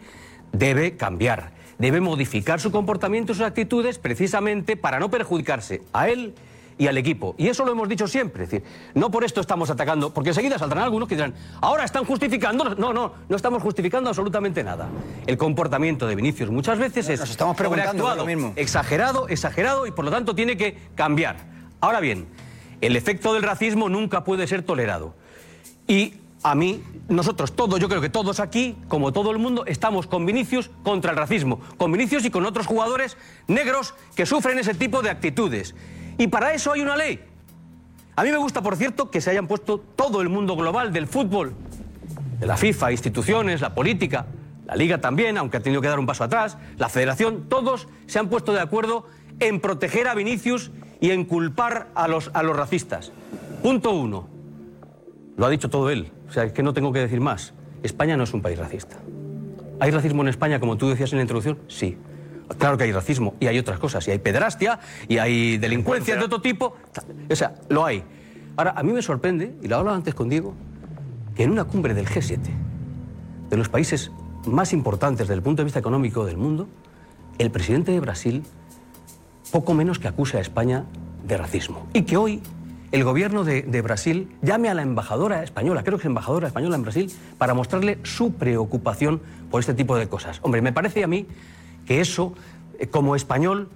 [0.52, 1.52] debe cambiar.
[1.78, 6.34] Debe modificar su comportamiento y sus actitudes precisamente para no perjudicarse a él
[6.78, 7.36] y al equipo.
[7.38, 8.43] Y eso lo hemos dicho siempre.
[8.45, 12.04] Es decir, no por esto estamos atacando, porque enseguida saldrán algunos que dirán, ahora están
[12.06, 12.75] justificando.
[12.75, 14.89] No, no, no estamos justificando absolutamente nada.
[15.25, 18.54] El comportamiento de Vinicius muchas veces es Nos estamos preguntando lo mismo.
[18.56, 21.59] exagerado, exagerado y por lo tanto tiene que cambiar.
[21.81, 22.27] Ahora bien,
[22.81, 25.13] el efecto del racismo nunca puede ser tolerado.
[25.87, 30.07] Y a mí, nosotros todos, yo creo que todos aquí, como todo el mundo, estamos
[30.07, 31.59] con Vinicius contra el racismo.
[31.77, 35.75] Con Vinicius y con otros jugadores negros que sufren ese tipo de actitudes.
[36.17, 37.19] Y para eso hay una ley.
[38.15, 41.07] A mí me gusta, por cierto, que se hayan puesto todo el mundo global del
[41.07, 41.53] fútbol,
[42.39, 44.25] de la FIFA, instituciones, la política,
[44.65, 48.19] la Liga también, aunque ha tenido que dar un paso atrás, la Federación, todos se
[48.19, 49.07] han puesto de acuerdo
[49.39, 53.12] en proteger a Vinicius y en culpar a los, a los racistas.
[53.62, 54.27] Punto uno.
[55.38, 57.53] Lo ha dicho todo él, o sea, es que no tengo que decir más.
[57.81, 58.97] España no es un país racista.
[59.79, 61.57] ¿Hay racismo en España, como tú decías en la introducción?
[61.67, 61.97] Sí.
[62.57, 64.07] Claro que hay racismo y hay otras cosas.
[64.07, 66.75] Y hay pederastia y hay delincuencia de otro tipo.
[67.29, 68.03] O sea, lo hay.
[68.57, 70.53] Ahora, a mí me sorprende, y lo hablaba antes con Diego,
[71.35, 72.39] que en una cumbre del G7,
[73.49, 74.12] de los países
[74.45, 76.67] más importantes desde el punto de vista económico del mundo,
[77.38, 78.43] el presidente de Brasil
[79.51, 80.85] poco menos que acuse a España
[81.27, 81.88] de racismo.
[81.93, 82.41] Y que hoy
[82.91, 86.75] el gobierno de, de Brasil llame a la embajadora española, creo que es embajadora española
[86.75, 90.39] en Brasil, para mostrarle su preocupación por este tipo de cosas.
[90.41, 91.27] Hombre, me parece a mí
[91.85, 92.33] que eso,
[92.79, 93.69] eh, como español,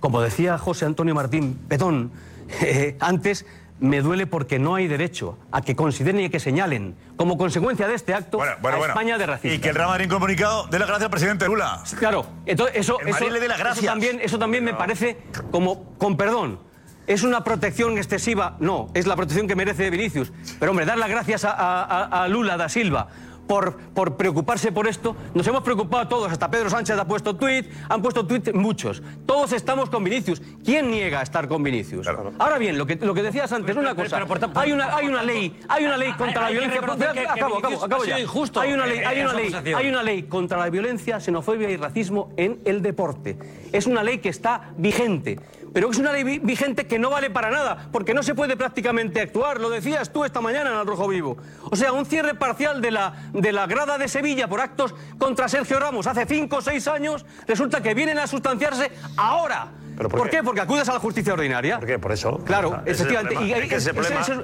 [0.00, 2.10] como decía José Antonio Martín Petón
[2.60, 3.46] eh, antes,
[3.80, 7.94] me duele porque no hay derecho a que consideren y que señalen, como consecuencia de
[7.94, 8.86] este acto, Bueno, a bueno.
[8.86, 9.54] España de racista.
[9.54, 11.82] Y que el Real Madrid comunicado dé la gracia al presidente Lula.
[11.98, 13.86] Claro, entonces eso, El eso- le dé las eso gracias.
[13.86, 15.18] también, eso también me parece
[15.50, 16.60] como, con perdón,
[17.06, 18.56] ¿es una protección excesiva?
[18.60, 20.30] No, es la protección que merece Vinicius.
[20.58, 23.08] Pero hombre, dar las gracias a, a- a- a Lula da Silva
[23.50, 25.16] por, por preocuparse por esto.
[25.34, 29.02] Nos hemos preocupado todos, hasta Pedro Sánchez ha puesto tuit, han puesto tuit muchos.
[29.26, 30.40] Todos estamos con Vinicius.
[30.64, 32.06] ¿Quién niega estar con Vinicius?
[32.38, 35.58] Ahora bien, lo que, lo que decías antes, una cosa, hay una, hay una ley,
[35.68, 36.80] hay una ley contra la violencia.
[36.80, 38.22] que- que acabo, acabo, Vinicius acabo ha sido ya.
[38.22, 41.76] injusto Hay una ley, hay una ley, hay una ley contra la violencia, xenofobia y
[41.76, 43.36] racismo en el deporte.
[43.72, 45.40] Es una ley que está vigente.
[45.72, 48.56] Pero es una ley vi- vigente que no vale para nada, porque no se puede
[48.56, 49.60] prácticamente actuar.
[49.60, 51.36] Lo decías tú esta mañana en el Rojo Vivo.
[51.70, 55.48] O sea, un cierre parcial de la, de la grada de Sevilla por actos contra
[55.48, 59.68] Sergio Ramos hace cinco o seis años, resulta que vienen a sustanciarse ahora.
[59.96, 60.42] ¿Pero por, por qué?
[60.42, 61.78] Porque acudes a la justicia ordinaria.
[61.78, 61.98] ¿Por qué?
[61.98, 62.38] Por eso.
[62.44, 63.34] Claro, es efectivamente.
[63.34, 63.74] Es que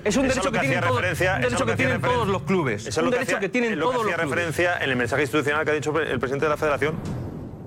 [0.08, 1.76] es- un derecho que que tienen todos, referencia- un eso derecho lo que que hacía
[1.76, 2.86] tienen todos referencia- los clubes.
[2.86, 4.30] Es un derecho hacía- que tienen todos los hacía clubes.
[4.36, 6.94] referencia en el mensaje institucional que ha dicho el presidente de la Federación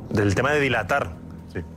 [0.10, 1.10] del tema de dilatar.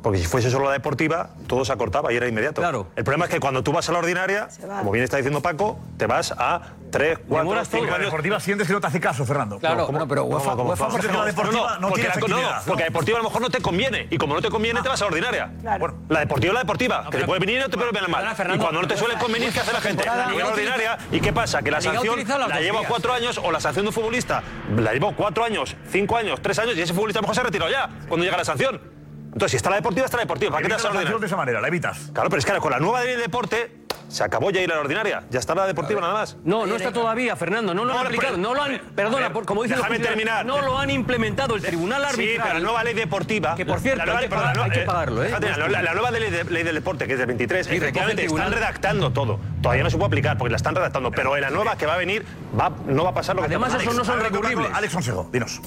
[0.03, 2.61] Porque si fuese solo la deportiva, todo se acortaba y era inmediato.
[2.61, 2.89] Claro.
[2.97, 5.79] El problema es que cuando tú vas a la ordinaria, como bien está diciendo Paco,
[5.97, 8.07] te vas a 3, 4, Demoras 5 Y la años.
[8.07, 9.59] deportiva sientes que no te hace caso, Fernando.
[9.59, 10.99] Claro, No, pero UEFA, ¿Cómo, cómo, UEFA cómo?
[10.99, 13.43] Porque la deportiva no porque tiene la, no, efectividad, porque la deportiva a lo mejor
[13.43, 14.07] no te conviene.
[14.11, 15.51] Y como no te conviene, te vas a la ordinaria.
[15.79, 17.07] Bueno, la deportiva es la deportiva.
[17.11, 18.25] que te puede venir y no te puede venir mal.
[18.55, 20.05] Y cuando no te suele convenir, ¿qué hace la gente?
[20.05, 20.99] la Liga ordinaria.
[21.11, 21.63] ¿Y qué pasa?
[21.63, 22.89] Que la sanción la lleva vías.
[22.89, 24.43] cuatro años o la sanción de un futbolista
[24.77, 27.41] la lleva cuatro años, cinco años, tres años y ese futbolista a lo mejor se
[27.41, 28.92] ha retirado ya cuando llega la sanción.
[29.33, 30.51] Entonces, si está la deportiva, está la deportiva.
[30.53, 31.27] ¿Para qué te vas a la sanción de ordinaria?
[31.27, 32.11] esa manera, la evitas.
[32.13, 34.71] Claro, pero es que ahora con la nueva ley de deporte se acabó ya ir
[34.71, 35.25] a la ordinaria.
[35.31, 36.37] Ya está la deportiva nada más.
[36.45, 37.73] No, no está todavía, Fernando.
[37.73, 38.37] No lo No, han pero- aplicado.
[38.37, 38.75] No lo han.
[38.75, 40.45] a Perdona, ver, por- como dicen los terminar.
[40.45, 42.41] No lo han implementado el Tribunal Sí, Arbitral.
[42.43, 43.55] pero la nueva ley deportiva.
[43.55, 45.27] Que, por cierto, nueva, hay que perdón, pagar- hay no, que pagarlo, ¿eh?
[45.29, 47.73] fíjate, la, la- la nueva ley, de- ley del deporte, que es del 23, Sí,
[47.73, 49.41] recoge el efectivamente están redactando todo.
[49.63, 51.95] Todavía no se puede aplicar porque la están redactando, pero en la nueva que va
[51.95, 52.27] a venir
[52.59, 54.69] va, no va a pasar lo que Además, eso no son recurribles.
[54.75, 55.59] Alex Consejo, dinos.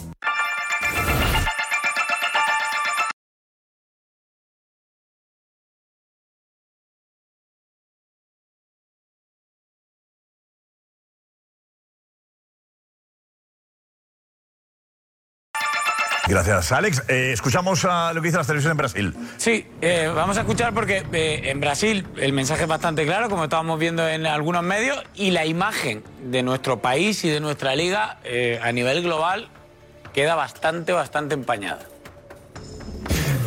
[16.27, 17.03] Gracias, Alex.
[17.07, 19.15] Eh, escuchamos a lo que dice las televisiones en Brasil.
[19.37, 23.43] Sí, eh, vamos a escuchar porque eh, en Brasil el mensaje es bastante claro, como
[23.43, 28.19] estábamos viendo en algunos medios, y la imagen de nuestro país y de nuestra liga
[28.61, 29.49] a nivel global
[30.13, 31.94] queda bastante, bastante empañada.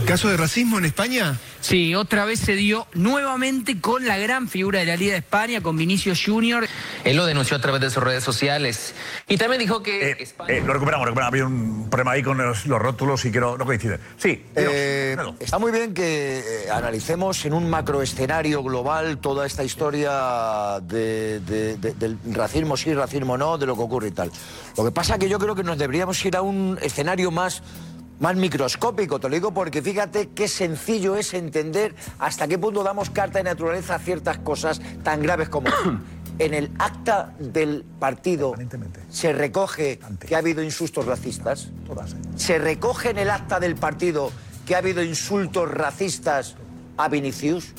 [0.09, 1.37] ¿Caso de racismo en España?
[1.61, 5.61] Sí, otra vez se dio nuevamente con la gran figura de la Liga de España,
[5.61, 6.66] con Vinicius Junior.
[7.05, 8.94] Él lo denunció a través de sus redes sociales
[9.29, 11.27] y también dijo que Eh, lo recuperamos, recuperamos.
[11.29, 14.01] Había un problema ahí con los, los rótulos y que no, no coinciden.
[14.16, 19.62] Sí, dinos, Eh, está muy bien que eh, analicemos en un macroescenario global toda esta
[19.62, 24.33] historia de- de- de- del racismo sí, racismo no, de lo que ocurre y tal.
[24.75, 27.62] Lo que pasa es que yo creo que nos deberíamos ir a un escenario más,
[28.20, 33.11] más microscópico, te lo digo porque fíjate qué sencillo es entender hasta qué punto damos
[33.11, 35.68] carta de naturaleza a ciertas cosas tan graves como...
[36.40, 38.54] En el acta del partido
[39.09, 41.70] se recoge que ha habido insultos racistas.
[42.37, 44.31] Se recoge en el acta del partido
[44.64, 46.54] que ha habido insultos racistas
[46.96, 47.74] a Vinicius.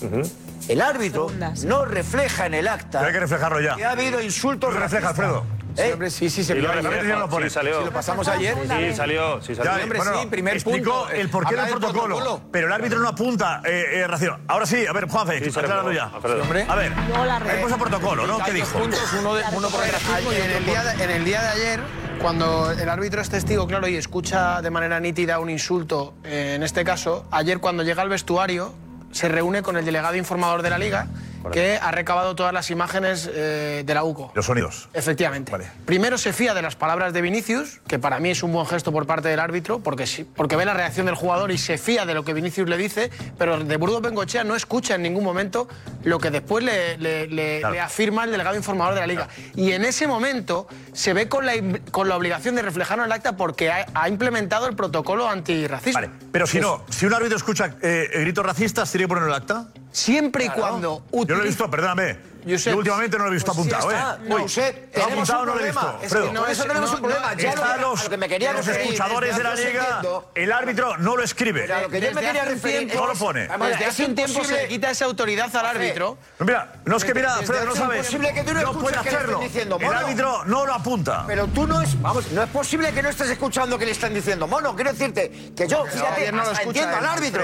[0.68, 1.32] El árbitro
[1.66, 3.78] no refleja en el acta Pero hay que reflejarlo ya.
[3.78, 5.26] que ha habido insultos ¿Lo refleja, racistas.
[5.30, 5.46] Alfredo?
[5.80, 5.94] ¿Eh?
[5.94, 7.42] hombre, sí, sí, se Y lo ya lo.
[7.42, 7.80] Sí, salió.
[7.80, 8.56] Si lo pasamos ayer.
[8.56, 9.72] Sí, salió, sí, salió.
[9.78, 11.10] Ya, hombre, bueno, sí, primer explicó punto.
[11.10, 12.42] el porqué del protocolo, protocolo.
[12.52, 14.38] pero el árbitro no apunta eh, eh, racismo.
[14.48, 16.12] Ahora sí, a ver, Juanfe, Sí, acláralo ya.
[16.42, 16.66] hombre.
[16.68, 17.50] A ver, Luego la red.
[17.50, 18.40] ahí puso protocolo, ¿no?
[18.44, 18.80] ¿Qué dijo?
[18.80, 21.42] puntos, uno, de- uno por el racismo y en, el día de, en el día
[21.42, 21.80] de ayer,
[22.22, 26.64] cuando el árbitro es testigo, claro, y escucha de manera nítida un insulto, eh, en
[26.64, 28.74] este caso, ayer cuando llega al vestuario,
[29.12, 31.08] se reúne con el delegado informador de la liga,
[31.52, 34.32] que ha recabado todas las imágenes eh, de la UCO.
[34.36, 34.90] Los sonidos.
[34.94, 35.52] Efectivamente.
[35.52, 35.68] Vale.
[35.86, 38.92] Primero se fía de las palabras de Vinicius, que para mí es un buen gesto
[38.92, 42.06] por parte del árbitro, porque, sí- porque ve la reacción del jugador y se fía
[42.06, 45.68] de lo que Vinicius le dice, pero de Burgos Bengochea no escucha en ningún momento
[46.04, 47.74] lo que después le, le- le- Claro.
[47.74, 49.28] le afirma el delegado informador de la liga.
[49.56, 51.54] Y en ese momento se ve con la,
[51.92, 55.94] con la obligación de reflejarlo en el acta porque ha, ha implementado el protocolo antirracismo.
[56.00, 59.34] Vale, pero si no, si un árbitro escucha eh, gritos racistas, ¿tiene que ponerlo en
[59.36, 59.68] el acta?
[59.92, 62.18] Siempre y cuando Yo lo he visto, perdóname.
[62.48, 64.16] Josep, Yo últimamente no lo he visto Pues apuntado, está.
[64.16, 64.28] ¿eh?
[64.30, 65.80] No, Uy, Josep, ¿lo ha tenemos apuntado un no lo he visto?
[65.80, 66.06] problema.
[66.06, 67.34] Es que no, eso tenemos un problema.
[67.36, 70.02] Ya Está lo- los, a lo que me quería los referir, escuchadores de la liga,
[70.36, 71.62] el árbitro no lo escribe.
[71.62, 73.48] Pero a lo que yo me quería referir tiempo- No lo pone.
[73.48, 76.18] Vamos, Desde es hace un tiempo se le quita esa autoridad al árbitro.
[76.40, 78.08] No, Mira, no es que mira, Desde Fredo, no sabes.
[78.10, 79.40] que tú no escuches puede hacerlo.
[79.40, 81.24] diciendo, El árbitro no lo apunta.
[81.28, 84.14] Pero tú no es, vamos, no es posible que no estés escuchando que le están
[84.14, 84.76] diciendo mono.
[84.76, 87.44] Quiero decirte que yo, fíjate, no hasta entiendo al árbitro.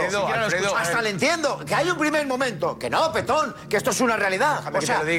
[0.78, 1.64] Hasta le entiendo.
[1.66, 2.78] Que hay un primer momento.
[2.80, 4.62] Que no, petón, que esto es una realidad.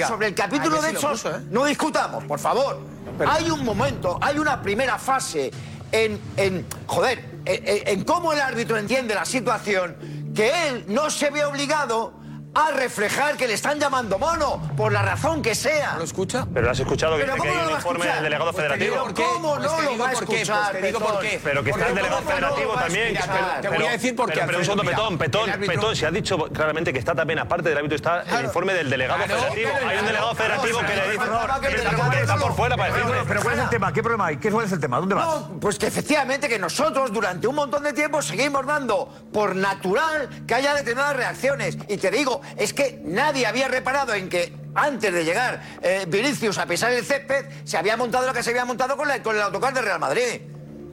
[0.09, 1.40] Sobre el capítulo Ah, de hechos, puso, ¿eh?
[1.50, 2.81] no discutamos, por favor.
[3.29, 5.50] Hay un momento, hay una primera fase
[5.92, 9.96] en, en joder, en cómo el árbitro entiende la situación,
[10.35, 12.12] que él no se ve obligado
[12.56, 15.92] a reflejar que le están llamando mono, por la razón que sea.
[15.92, 16.46] ¿No lo escucha?
[16.52, 18.96] Pero has escuchado que que ¿cómo hay un informe del delegado Pues federativo.
[19.14, 21.40] ¿Cómo no lo digo va a escuchar, pues te digo por qué.
[21.42, 23.18] Pero que está el delegado ¿cómo no lo federativo también.
[23.18, 25.96] Pero- Te voy a decir por qué, Pero, pero un segundo, Petón, Petón, árbitro- Petón,
[25.96, 29.22] si has dicho claramente que está también, aparte del árbitro, está el informe del delegado
[29.24, 29.70] Claro, federativo.
[29.88, 32.20] Hay un delegado federativo que le dice.
[32.22, 33.16] está por no- fuera para decirle.
[33.28, 33.92] pero ¿cuál es el tema?
[33.92, 34.36] ¿Qué problema hay?
[34.38, 34.98] ¿Qué, ¿Cuál es el tema?
[34.98, 35.26] ¿Dónde vas?
[35.26, 40.28] No, pues que efectivamente que nosotros durante un montón de tiempo seguimos dando por natural
[40.46, 41.76] que haya determinadas reacciones.
[41.88, 46.59] Y te digo, es que nadie había reparado en que antes de llegar eh, Vinicius
[46.59, 49.35] a pisar el césped, se había montado lo que se había montado con, la- con
[49.37, 50.40] el autocar de Real Madrid.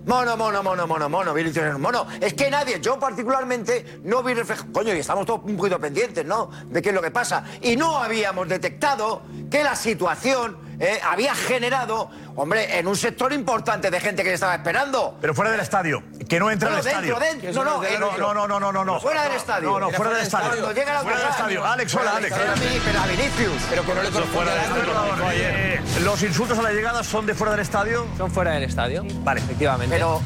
[0.05, 2.05] Mono, mono, mono, mono, mono, Vinicius es un mono.
[2.19, 4.65] Es que nadie, yo particularmente, no vi reflejo.
[4.73, 6.49] Coño, y estamos todos un poquito pendientes, ¿no?
[6.67, 7.45] De qué es lo que pasa.
[7.61, 13.91] Y no habíamos detectado que la situación eh, había generado, hombre, en un sector importante
[13.91, 15.17] de gente que le estaba esperando.
[15.21, 17.19] Pero fuera del estadio, que no entra al dentro, estadio.
[17.19, 19.69] Dentro, no, no, eh, no, no, no, no, no, no, Fuera del estadio.
[19.69, 20.51] No, no, fuera, fuera del estadio.
[20.51, 21.65] Fuera del estadio.
[21.65, 22.35] Alex, hola, Alex.
[22.85, 23.61] Pero a Vinicius.
[23.69, 25.31] Pero que no le fuera del estadio.
[25.31, 28.05] Eh, Los insultos a la llegada son de fuera del estadio.
[28.17, 29.03] Son fuera del estadio.
[29.23, 29.95] Vale, efectivamente.
[29.95, 30.21] Pero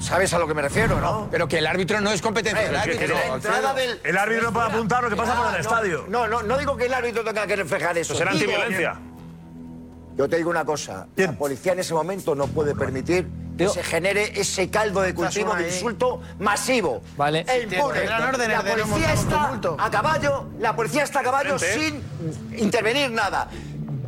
[0.00, 1.28] sabes a lo que me refiero, ¿no?
[1.30, 2.68] Pero que el árbitro no es competencia.
[2.68, 3.16] El árbitro,
[4.04, 6.04] el árbitro no puede apuntar lo que pasa ah, por el estadio.
[6.08, 8.14] No, no, no digo que el árbitro tenga que reflejar eso.
[8.14, 8.98] Será antiviolencia.
[10.16, 13.26] Yo te digo una cosa, la policía en ese momento no puede permitir
[13.58, 15.72] que se genere ese caldo de cultivo de ahí.
[15.72, 17.02] insulto masivo.
[17.16, 17.44] Vale.
[17.48, 17.98] E impune.
[18.00, 22.00] tendrán órdenes La policía está a caballo, la policía está a caballo Frente.
[22.50, 23.48] sin intervenir nada.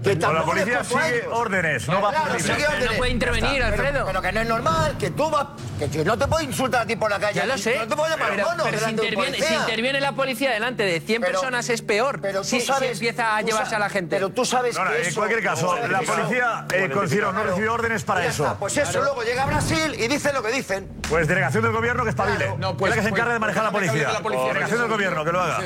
[0.07, 1.33] Que la policía a sigue ellos.
[1.33, 2.43] órdenes, no va Claro, libre.
[2.55, 3.63] sigue Pero no puede intervenir.
[3.63, 3.93] Alfredo.
[3.93, 5.47] Pero, pero que no es normal, que tú vas...
[5.79, 7.35] Que yo no te puedo insultar a ti por la calle.
[7.35, 7.77] Ya lo sé.
[7.77, 9.61] No te puedo llamar pero, mono pero si, interviene, si policía.
[9.61, 12.21] interviene la policía delante de 100 Pero- personas es peor.
[12.23, 14.17] Pero tú si, empieza a llevarse a la gente.
[14.17, 17.33] Pero tú sabes No, no, que en eso- cualquier caso, no, la policía eh, considero
[17.33, 18.45] no recibió órdenes para eso.
[18.45, 20.89] está, Pues eso, luego llega a Brasil y dice lo que dicen.
[21.11, 22.37] Pues delegación del gobierno que espabile.
[22.39, 22.57] Claro.
[22.59, 24.09] No, Es pues- la que se pues- encarga de manejar la policía.
[24.47, 25.61] Delegación del gobierno, que lo haga.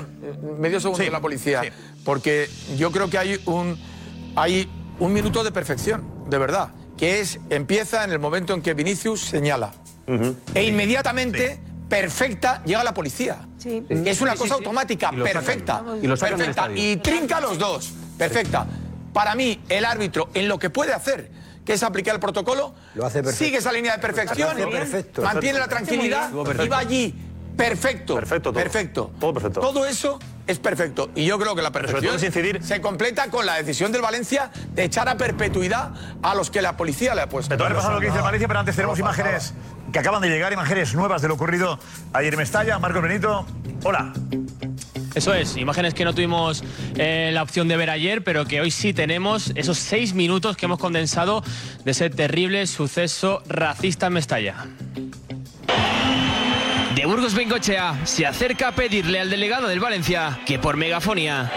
[0.59, 1.63] Medio segundo de la policía.
[2.05, 3.79] Porque yo creo que hay un,
[4.37, 4.69] hay
[4.99, 6.71] un minuto de perfección, de verdad.
[6.97, 9.73] Que es, empieza en el momento en que Vinicius señala.
[10.55, 13.39] e inmediatamente, perfecta, llega la policía.
[13.59, 13.85] Sí.
[13.89, 14.59] Que es una Sí, cosa sí.
[14.59, 15.83] automática, Y perfecta.
[16.03, 16.79] Y lo sacan del perfecta.
[16.79, 17.93] Y trinca a los dos.
[18.19, 18.67] Perfecta.
[19.13, 21.31] Para mí, el árbitro, en lo que puede hacer,
[21.65, 23.45] que es aplicar el protocolo, Lo hace perfecto.
[23.45, 25.23] sigue esa línea de perfección, perfecto.
[25.23, 26.31] mantiene la tranquilidad
[26.65, 27.15] y va allí.
[27.57, 28.15] Perfecto.
[28.15, 28.63] Perfecto, todo.
[28.63, 29.13] Perfecto.
[29.21, 29.61] Todo perfecto.
[29.61, 30.19] Todo eso
[30.51, 31.11] es perfecto.
[31.15, 34.03] Y yo creo que la perfección todo es incidir- se completa con la decisión del
[34.03, 35.91] Valencia de echar a perpetuidad
[36.23, 37.51] a los que la policía le ha puesto.
[37.51, 39.55] Te voy a repasar lo que dice el Valencia, pero antes tenemos No, imágenes
[39.93, 41.79] que acaban de llegar, imágenes nuevas de lo ocurrido
[42.13, 42.79] ayer en Mestalla.
[42.79, 43.47] Marcos Benito,
[43.85, 44.13] hola.
[45.15, 46.63] Eso es, imágenes que no tuvimos
[46.95, 50.67] eh, la opción de ver ayer, pero que hoy sí tenemos esos seis minutos que
[50.67, 51.43] hemos condensado
[51.85, 54.67] de ese terrible suceso racista en Mestalla.
[57.01, 61.51] De Burgos Bengochea se acerca a pedirle al delegado del Valencia que por megafonía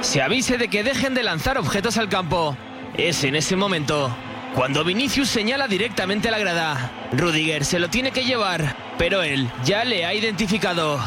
[0.00, 2.56] se avise de que dejen de lanzar objetos al campo.
[2.96, 4.16] Es en ese momento
[4.54, 6.92] cuando Vinicius señala directamente la grada.
[7.10, 11.00] Rudiger se lo tiene que llevar, pero él ya le ha identificado.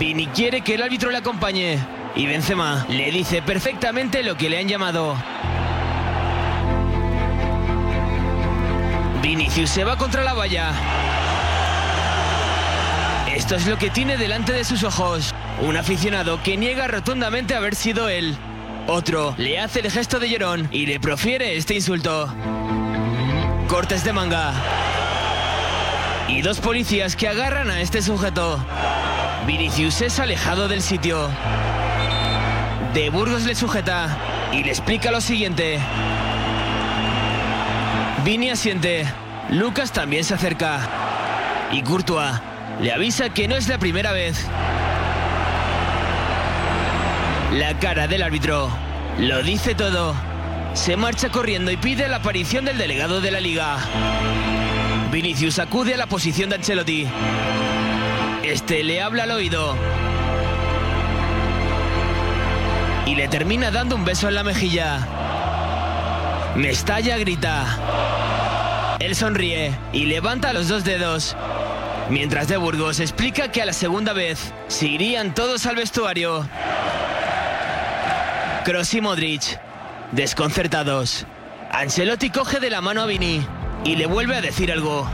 [0.00, 1.78] Vini quiere que el árbitro le acompañe
[2.16, 5.16] y Benzema le dice perfectamente lo que le han llamado.
[9.22, 10.72] Vinicius se va contra la valla.
[13.44, 15.34] Esto es lo que tiene delante de sus ojos.
[15.60, 18.38] Un aficionado que niega rotundamente haber sido él.
[18.86, 22.34] Otro le hace el gesto de llorón y le profiere este insulto.
[23.68, 24.54] Cortes de manga.
[26.26, 28.64] Y dos policías que agarran a este sujeto.
[29.46, 31.28] Vinicius es alejado del sitio.
[32.94, 34.16] De Burgos le sujeta
[34.52, 35.78] y le explica lo siguiente.
[38.24, 39.04] Vini asiente.
[39.50, 40.88] Lucas también se acerca.
[41.72, 42.40] Y Courtois
[42.80, 44.46] le avisa que no es la primera vez.
[47.52, 48.68] La cara del árbitro
[49.18, 50.14] lo dice todo.
[50.74, 53.76] Se marcha corriendo y pide la aparición del delegado de la liga.
[55.12, 57.06] Vinicius acude a la posición de Ancelotti.
[58.42, 59.76] Este le habla al oído.
[63.06, 64.98] Y le termina dando un beso en la mejilla.
[66.56, 68.96] Mestalla grita.
[68.98, 71.36] Él sonríe y levanta los dos dedos.
[72.10, 76.46] Mientras de Burgos explica que a la segunda vez se irían todos al vestuario.
[78.64, 79.58] Kroos y Modric,
[80.12, 81.26] desconcertados.
[81.72, 83.44] Ancelotti coge de la mano a Vini
[83.84, 85.08] y le vuelve a decir algo.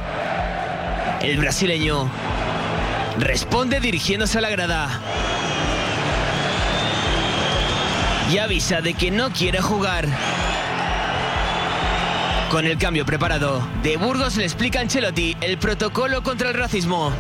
[1.23, 2.11] El brasileño
[3.19, 5.01] responde dirigiéndose a la grada.
[8.33, 10.07] Y avisa de que no quiere jugar.
[12.51, 17.13] Con el cambio preparado, De Burgos le explica a Ancelotti el protocolo contra el racismo.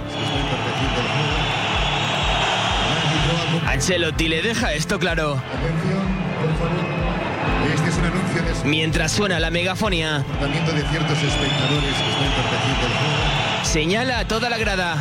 [3.64, 5.41] Ancelotti le deja esto claro.
[8.64, 10.24] Mientras suena la megafonía,
[13.62, 14.97] señala a toda la grada.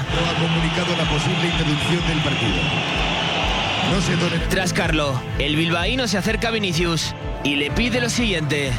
[3.90, 4.50] No.
[4.50, 8.72] Tras Carlo, el bilbaíno se acerca a Vinicius y le pide lo siguiente.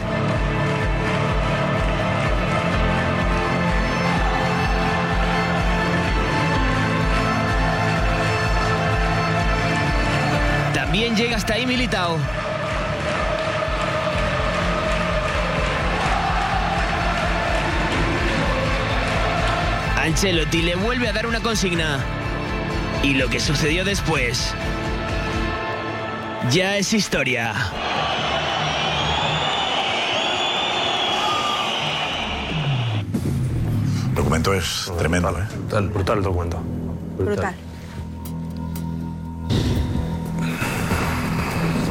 [10.91, 12.19] También llega hasta ahí Militao.
[20.03, 22.01] Ancelotti le vuelve a dar una consigna.
[23.05, 24.53] Y lo que sucedió después
[26.51, 27.55] ya es historia.
[34.09, 35.45] El documento es tremendo, ¿eh?
[35.57, 36.61] Brutal, brutal el documento.
[37.17, 37.70] Brutal.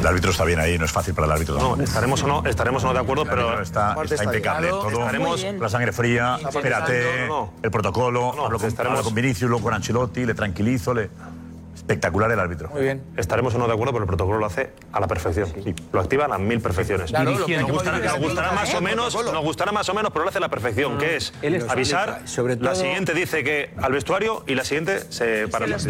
[0.10, 1.58] Árbitro está bien ahí, no es fácil para el árbitro.
[1.58, 4.70] No, estaremos o no, estaremos o no de acuerdo, El pero está, está impecable.
[4.70, 9.50] Todo, Estaremos- la sangre fría, espérate, No, no, el protocolo, hablo, con, hablo con Vinicius,
[9.50, 11.10] luego con Ancelotti, le tranquilizo, le...
[11.90, 12.70] espectacular el árbitro.
[12.70, 13.02] Muy bien.
[13.18, 15.52] Estaremos o no de acuerdo, pero el protocolo lo hace a la perfección.
[15.92, 17.10] Lo activa a las mil perfecciones.
[17.10, 20.30] Claro, nos gustará, nos más o el menos, nos gustará más o menos, pero lo
[20.30, 21.34] hace a la perfección, que es
[21.68, 22.22] avisar.
[22.26, 25.90] sobre la todo- siguiente dice que al vestuario y la siguiente se para se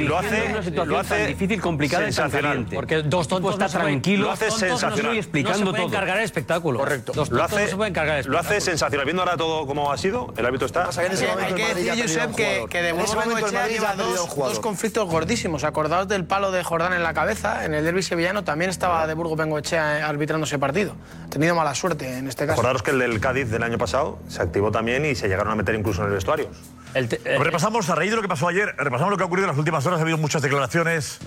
[0.00, 2.50] lo hace, una situación lo hace tan difícil, complicada y tan sensacional.
[2.52, 2.76] caliente.
[2.76, 5.00] Porque dos tontos está no se pueden- tranquilo, Lo hace no sensacional.
[5.00, 5.90] pueden explicando No se todo.
[5.90, 6.78] cargar el espectáculo.
[6.78, 7.12] Correcto.
[7.12, 9.04] Dos Lo tontos no hace, se cargar el lo hace sensacional.
[9.04, 10.92] Viendo ahora todo como ha sido, el árbitro está.
[10.92, 11.08] Sí, hay
[11.54, 15.64] que decir, Josep, que, que de Bengoechea lleva dos, dos conflictos gordísimos.
[15.64, 17.64] Acordaos del palo de Jordán en la cabeza.
[17.64, 20.94] En el derbi sevillano también estaba de Burgos Bengoechea eh, arbitrando ese partido.
[21.24, 22.60] Ha tenido mala suerte en este caso.
[22.60, 25.54] Acordaros que el del Cádiz del año pasado se activó también y se llegaron a
[25.54, 26.50] meter incluso en el vestuario.
[26.92, 29.52] Pues repasamos, a raíz de lo que pasó ayer, repasamos lo que ha ocurrido en
[29.52, 29.98] las últimas horas.
[29.98, 31.20] Ha habido muchas declaraciones,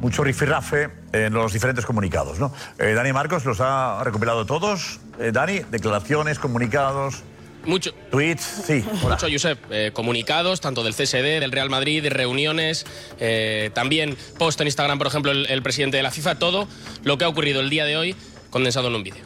[0.00, 2.40] mucho rifirrafe en los diferentes comunicados.
[2.40, 2.52] ¿no?
[2.80, 4.98] Eh, Dani Marcos los ha recopilado todos.
[5.20, 7.22] Eh, Dani, declaraciones, comunicados.
[7.66, 7.92] Mucho.
[8.10, 8.84] Tweets, sí.
[9.02, 9.58] Mucho, Josep.
[9.70, 12.86] Eh, comunicados, tanto del CSD, del Real Madrid, de reuniones,
[13.18, 16.68] eh, también post en Instagram, por ejemplo, el, el presidente de la FIFA, todo
[17.02, 18.16] lo que ha ocurrido el día de hoy
[18.50, 19.24] condensado en un vídeo.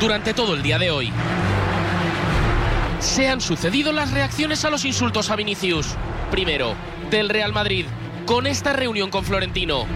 [0.00, 1.12] Durante todo el día de hoy
[3.00, 5.94] se han sucedido las reacciones a los insultos a Vinicius.
[6.30, 6.74] Primero,
[7.10, 7.86] del Real Madrid,
[8.26, 9.86] con esta reunión con Florentino.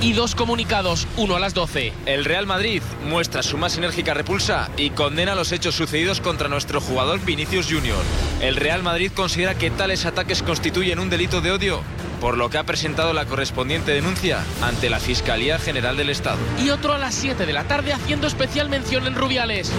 [0.00, 1.92] Y dos comunicados, uno a las 12.
[2.06, 6.80] El Real Madrid muestra su más enérgica repulsa y condena los hechos sucedidos contra nuestro
[6.80, 8.02] jugador Vinicius Junior.
[8.40, 11.80] El Real Madrid considera que tales ataques constituyen un delito de odio,
[12.24, 16.38] por lo que ha presentado la correspondiente denuncia ante la Fiscalía General del Estado.
[16.58, 19.70] Y otro a las 7 de la tarde haciendo especial mención en Rubiales.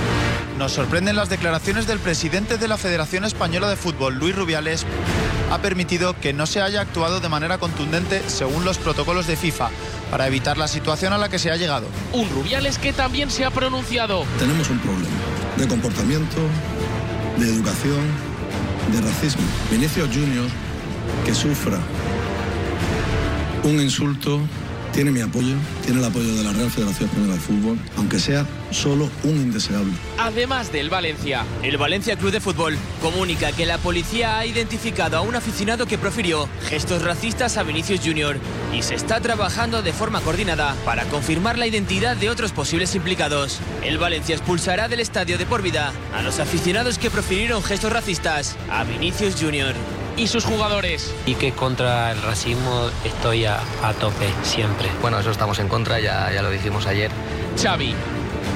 [0.59, 4.85] Nos sorprenden las declaraciones del presidente de la Federación Española de Fútbol, Luis Rubiales.
[5.49, 9.71] Ha permitido que no se haya actuado de manera contundente según los protocolos de FIFA
[10.11, 11.87] para evitar la situación a la que se ha llegado.
[12.13, 14.23] Un Rubiales que también se ha pronunciado.
[14.37, 15.15] Tenemos un problema
[15.57, 16.37] de comportamiento,
[17.39, 18.05] de educación,
[18.93, 19.41] de racismo.
[19.71, 20.45] Vinicius Junior,
[21.25, 21.79] que sufra
[23.66, 24.39] un insulto,
[24.93, 28.45] tiene mi apoyo, tiene el apoyo de la Real Federación Española de Fútbol, aunque sea
[28.72, 29.91] solo un indeseable.
[30.20, 31.43] Además del Valencia.
[31.63, 35.97] El Valencia Club de Fútbol comunica que la policía ha identificado a un aficionado que
[35.97, 38.38] profirió gestos racistas a Vinicius Junior
[38.72, 43.59] y se está trabajando de forma coordinada para confirmar la identidad de otros posibles implicados.
[43.84, 48.55] El Valencia expulsará del estadio de por vida a los aficionados que profirieron gestos racistas
[48.70, 49.74] a Vinicius Junior.
[50.18, 51.13] Y sus jugadores.
[51.26, 54.89] Y que contra el racismo estoy a, a tope siempre.
[55.01, 57.11] Bueno, eso estamos en contra, ya, ya lo dijimos ayer.
[57.61, 57.93] Xavi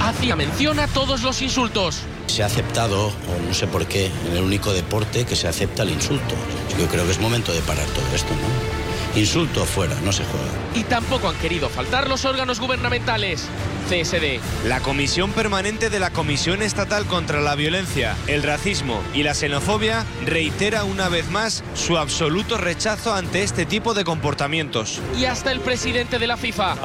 [0.02, 2.02] hacía mención a todos los insultos.
[2.28, 5.84] Se ha aceptado, o no sé por qué, en el único deporte que se acepta
[5.84, 6.36] el insulto.
[6.80, 8.79] Yo creo que es momento de parar todo esto, ¿no?
[9.16, 10.48] Insulto fuera, no se juega.
[10.76, 13.48] Y tampoco han querido faltar los órganos gubernamentales.
[13.90, 14.40] CSD.
[14.68, 20.06] La Comisión Permanente de la Comisión Estatal contra la Violencia, el Racismo y la Xenofobia
[20.26, 25.02] reitera una vez más su absoluto rechazo ante este tipo de comportamientos.
[25.18, 26.76] Y hasta el presidente de la FIFA.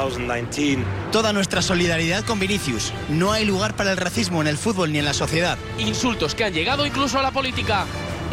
[1.13, 2.95] Toda nuestra solidaridad con Vinicius.
[3.11, 5.59] No hay lugar para el racismo en el fútbol ni en la sociedad.
[5.79, 7.85] Insultos que han llegado incluso a la política.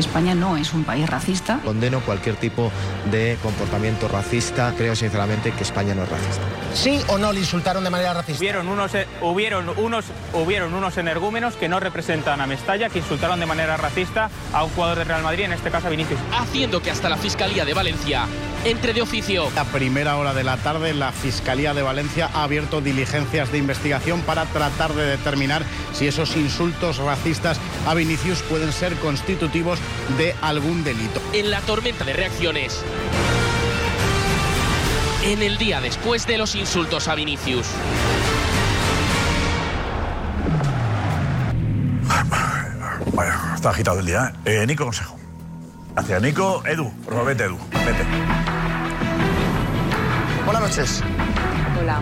[0.01, 1.59] España no es un país racista.
[1.63, 2.71] Condeno cualquier tipo
[3.09, 4.73] de comportamiento racista.
[4.77, 6.43] Creo sinceramente que España no es racista.
[6.73, 8.39] ¿Sí o no le insultaron de manera racista?
[8.39, 13.39] Hubieron unos, eh, hubieron unos, hubieron unos energúmenos que no representan a Mestalla, que insultaron
[13.39, 16.19] de manera racista a un jugador de Real Madrid, en este caso a Vinicius.
[16.37, 18.25] Haciendo que hasta la Fiscalía de Valencia
[18.65, 19.47] entre de oficio.
[19.55, 24.21] A primera hora de la tarde, la Fiscalía de Valencia ha abierto diligencias de investigación
[24.21, 29.79] para tratar de determinar si esos insultos racistas a Vinicius pueden ser constitutivos
[30.17, 31.21] de algún delito.
[31.33, 32.83] En la tormenta de reacciones.
[35.23, 37.67] En el día después de los insultos a Vinicius.
[43.55, 44.33] Está agitado el día.
[44.43, 44.63] ¿eh?
[44.63, 45.20] Eh, Nico Consejo.
[45.93, 46.63] Gracias, Nico.
[46.65, 47.57] Edu, por favor, vete, Edu.
[47.85, 48.03] Vete.
[50.45, 51.03] Buenas noches.
[51.79, 52.01] Hola.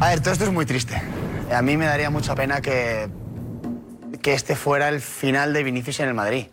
[0.00, 1.00] A ver, todo esto es muy triste.
[1.54, 3.08] A mí me daría mucha pena que,
[4.20, 6.46] que este fuera el final de Vinicius en el Madrid.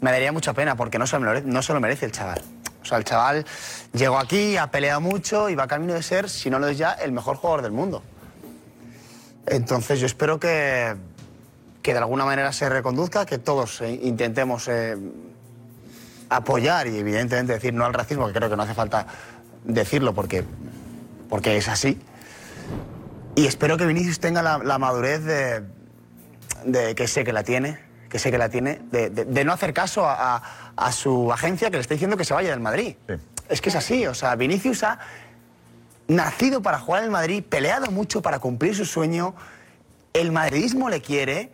[0.00, 2.42] Me daría mucha pena porque no se, lo merece, no se lo merece el chaval.
[2.82, 3.44] O sea, el chaval
[3.92, 6.92] llegó aquí, ha peleado mucho y va camino de ser, si no lo es ya,
[6.92, 8.02] el mejor jugador del mundo.
[9.46, 10.96] Entonces yo espero que,
[11.82, 14.96] que de alguna manera se reconduzca, que todos eh, intentemos eh,
[16.28, 19.06] apoyar y evidentemente decir no al racismo, que creo que no hace falta
[19.64, 20.44] decirlo porque,
[21.28, 21.98] porque es así.
[23.34, 25.64] Y espero que Vinicius tenga la, la madurez de,
[26.64, 27.78] de, que sé que la tiene,
[28.08, 30.42] que sé que la tiene, de, de, de no hacer caso a, a,
[30.76, 32.96] a, su agencia que le está diciendo que se vaya del Madrid.
[33.08, 33.14] Sí.
[33.48, 34.98] Es que es así, o sea, Vinicius ha
[36.08, 39.34] nacido para jugar en el Madrid, peleado mucho para cumplir su sueño,
[40.12, 41.52] el madridismo le quiere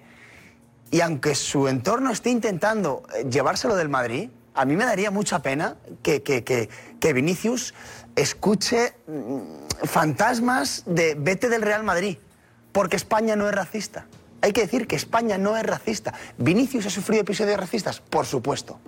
[0.91, 5.43] y aunque su entorno esté intentando eh, llevárselo del Madrid, a mí me daría mucha
[5.43, 6.68] pena que, que, que,
[6.99, 7.74] que Vinicius
[8.14, 12.18] escuche mm, fantasmas de vete del Real Madrid,
[12.72, 14.07] porque España no es racista.
[14.43, 16.14] Hay que decir que España no es racista.
[16.39, 18.01] ¿Vinicius ha sufrido episodios racistas?
[18.01, 18.80] Por supuesto.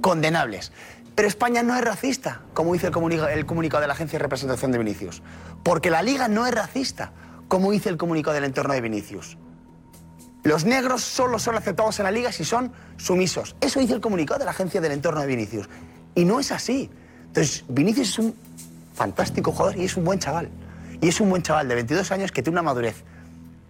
[0.00, 0.72] Condenables.
[1.14, 2.92] Pero España no es racista, como dice el,
[3.30, 5.22] el comunicado de la Agencia de Representación de Vinicius.
[5.62, 7.12] Porque la Liga no es racista,
[7.48, 9.38] como dice el comunicado del entorno de Vinicius.
[10.46, 13.56] Los negros solo son aceptados en la liga si son sumisos.
[13.60, 15.68] Eso dice el comunicado de la agencia del entorno de Vinicius.
[16.14, 16.88] Y no es así.
[17.26, 18.36] Entonces, Vinicius es un
[18.94, 20.48] fantástico jugador y es un buen chaval.
[21.00, 23.02] Y es un buen chaval de 22 años que tiene una madurez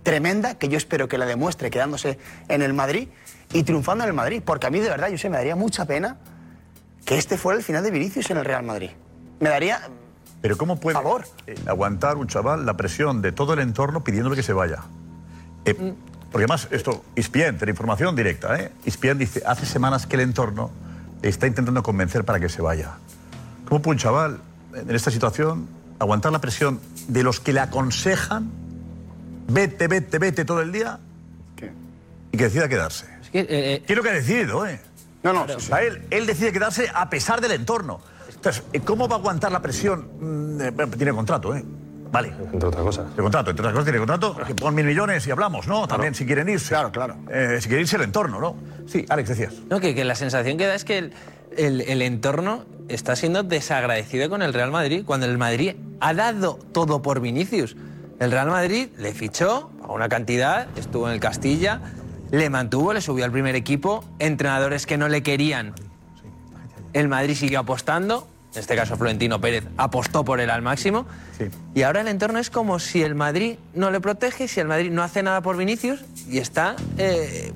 [0.03, 3.09] tremenda que yo espero que la demuestre quedándose en el Madrid
[3.55, 4.43] y triunfando en el Madrid.
[4.45, 6.19] Porque a mí, de verdad, yo sé, me daría mucha pena
[7.07, 8.91] que este fuera el final de Vinicius en el Real Madrid.
[9.41, 9.81] Me daría
[10.43, 10.99] Pero ¿cómo puede
[11.47, 14.83] eh, aguantar un chaval la presión de todo el entorno pidiéndole que se vaya?
[15.65, 15.95] Eh,
[16.31, 18.73] porque además, esto, Ispien, tiene información directa, ¿eh?
[18.85, 20.71] Ispien dice, hace semanas que el entorno
[21.23, 22.95] está intentando convencer para que se vaya.
[23.69, 24.41] ¿Cómo puede un chaval,
[24.75, 25.69] en esta situación,
[25.99, 28.51] aguantar la presión de los que le aconsejan,
[29.49, 30.99] vete, vete, vete todo el día,
[32.33, 33.07] y que decida quedarse?
[33.33, 34.81] ¿Qué es lo que ha decidido, eh?
[35.23, 38.01] No, no, O sea, él, él decide quedarse a pesar del entorno.
[38.33, 40.09] Entonces, eh, ¿cómo va a aguantar la presión?
[40.21, 41.65] Mm, eh, tiene contrato, ¿eh?
[42.13, 42.33] Vale.
[42.53, 43.07] Entre otras cosas.
[43.09, 44.37] Tiene contrato, entre otras cosas tiene contrato.
[44.47, 45.87] Que pon mil millones y hablamos, ¿no?
[45.89, 46.69] También si quieren irse.
[46.69, 47.17] Claro, claro.
[47.61, 48.57] si quieren irse el entorno, ¿no?
[48.87, 49.55] Sí, Alex, decías.
[49.69, 51.13] No, que, que la sensación que da es que el,
[51.57, 56.59] el- el entorno está siendo desagradecido con el Real Madrid, cuando el Madrid ha dado
[56.73, 57.77] todo por Vinicius.
[58.21, 61.81] El Real Madrid le fichó a una cantidad, estuvo en el Castilla,
[62.31, 65.75] le mantuvo, le subió al primer equipo, entrenadores que no le querían.
[66.93, 68.27] El Madrid siguió apostando,
[68.57, 71.07] en este caso Florentino Pérez apostó por él al máximo.
[71.75, 74.91] Y ahora el entorno es como si el Madrid no le protege, si el Madrid
[74.91, 77.53] no hace nada por Vinicius y está eh,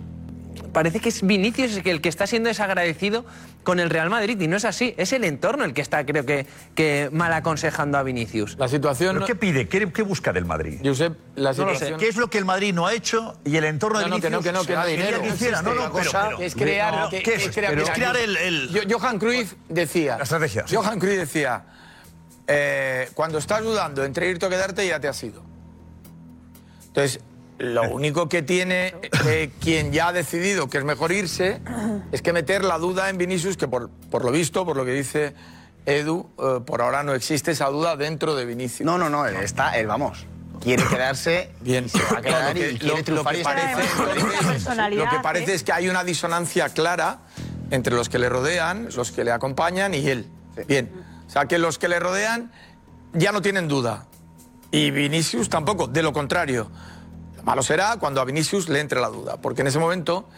[0.73, 3.25] parece que es Vinicius el que- que está siendo desagradecido
[3.63, 4.95] con el Real Madrid y no es así.
[4.97, 8.57] Es el entorno el que está, creo que, que mal aconsejando a Vinicius.
[8.59, 9.15] La situación.
[9.17, 9.69] ¿Pero qué pide?
[9.69, 10.81] ¿Qué, qué busca del Madrid?
[10.85, 11.75] Josep, la No lo sé.
[11.75, 12.01] situación.
[12.01, 14.21] ¿Qué es lo que el Madrid no ha hecho y el entorno de No, no,
[14.21, 15.23] que no, Vinicius que no, que no, quería dinero.
[15.23, 15.63] que hiciera?
[15.63, 17.55] No, no, pero, pero- es crear, no, que- ¿qué es es?
[17.55, 20.17] crear, Pero es mira, crear el, el- Yo- Johan Cruyff decía.
[20.17, 20.65] La estrategia.
[20.67, 20.75] sí.
[20.77, 21.65] Johan Cruyff decía:
[22.47, 25.43] eh, cuando estás dudando entre irte o quedarte, ya te has ido.
[26.89, 27.21] Entonces,
[27.61, 28.95] lo único que tiene
[29.27, 31.61] eh, quien ya ha decidido que es mejor irse
[32.11, 34.93] es que meter la duda en Vinicius, que por, por lo visto, por lo que
[34.93, 35.35] dice
[35.87, 38.85] Edu, eh, por ahora no existe esa duda dentro de Vinicius.
[38.87, 40.27] No, no, no, él está, él vamos.
[40.61, 41.51] Quiere quedarse.
[41.61, 45.09] Bien, Se va a quedar Lo que- y quiere lo- triunfar lo que parece, lo
[45.09, 45.55] que parece ¿eh?
[45.55, 47.21] es que hay una disonancia clara
[47.71, 50.27] entre los que le rodean, los que le acompañan y él.
[50.67, 50.91] Bien,
[51.27, 52.51] o sea que los que le rodean
[53.13, 54.07] ya no tienen duda.
[54.71, 56.71] Y Vinicius tampoco, de lo contrario.
[57.41, 60.29] Lo malo será cuando a Vinicius le entre la duda, porque en ese momento...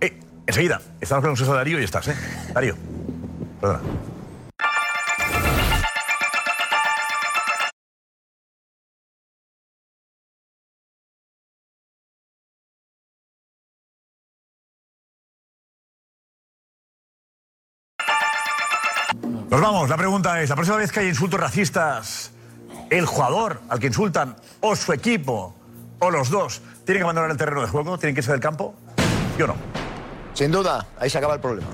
[0.00, 2.16] Eh, enseguida, estamos con de Darío y estás, ¿eh?
[2.54, 2.76] Darío.
[3.60, 3.80] Perdona.
[19.50, 19.88] Nos vamos.
[19.88, 22.30] La pregunta es, la próxima vez que hay insultos racistas,
[22.90, 25.65] el jugador al que insultan o su equipo
[25.98, 28.74] o los dos tienen que abandonar el terreno de juego, tienen que irse del campo,
[29.36, 29.54] ¿sí o no?
[30.34, 31.68] Sin duda, ahí se acaba el problema.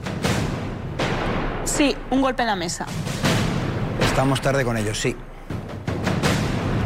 [1.64, 2.86] Sí, un golpe en la mesa.
[4.00, 5.16] Estamos tarde con ellos, sí.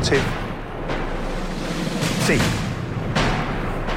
[0.02, 0.16] Sí.
[2.26, 2.38] Sí.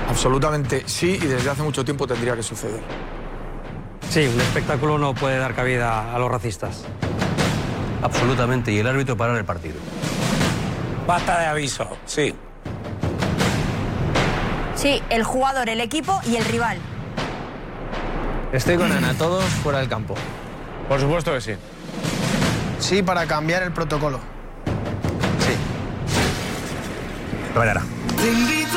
[0.09, 2.81] Absolutamente sí, y desde hace mucho tiempo tendría que suceder.
[4.09, 6.83] Sí, un espectáculo no puede dar cabida a los racistas.
[8.01, 9.75] Absolutamente, y el árbitro parar el partido.
[11.05, 12.33] Basta de aviso, sí.
[14.79, 16.77] Sí, el jugador, el equipo y el rival.
[18.53, 20.15] Estoy con Ana, todos fuera del campo.
[20.87, 21.51] Por supuesto que sí.
[22.79, 24.21] Sí, para cambiar el protocolo.
[28.21, 28.68] Te invito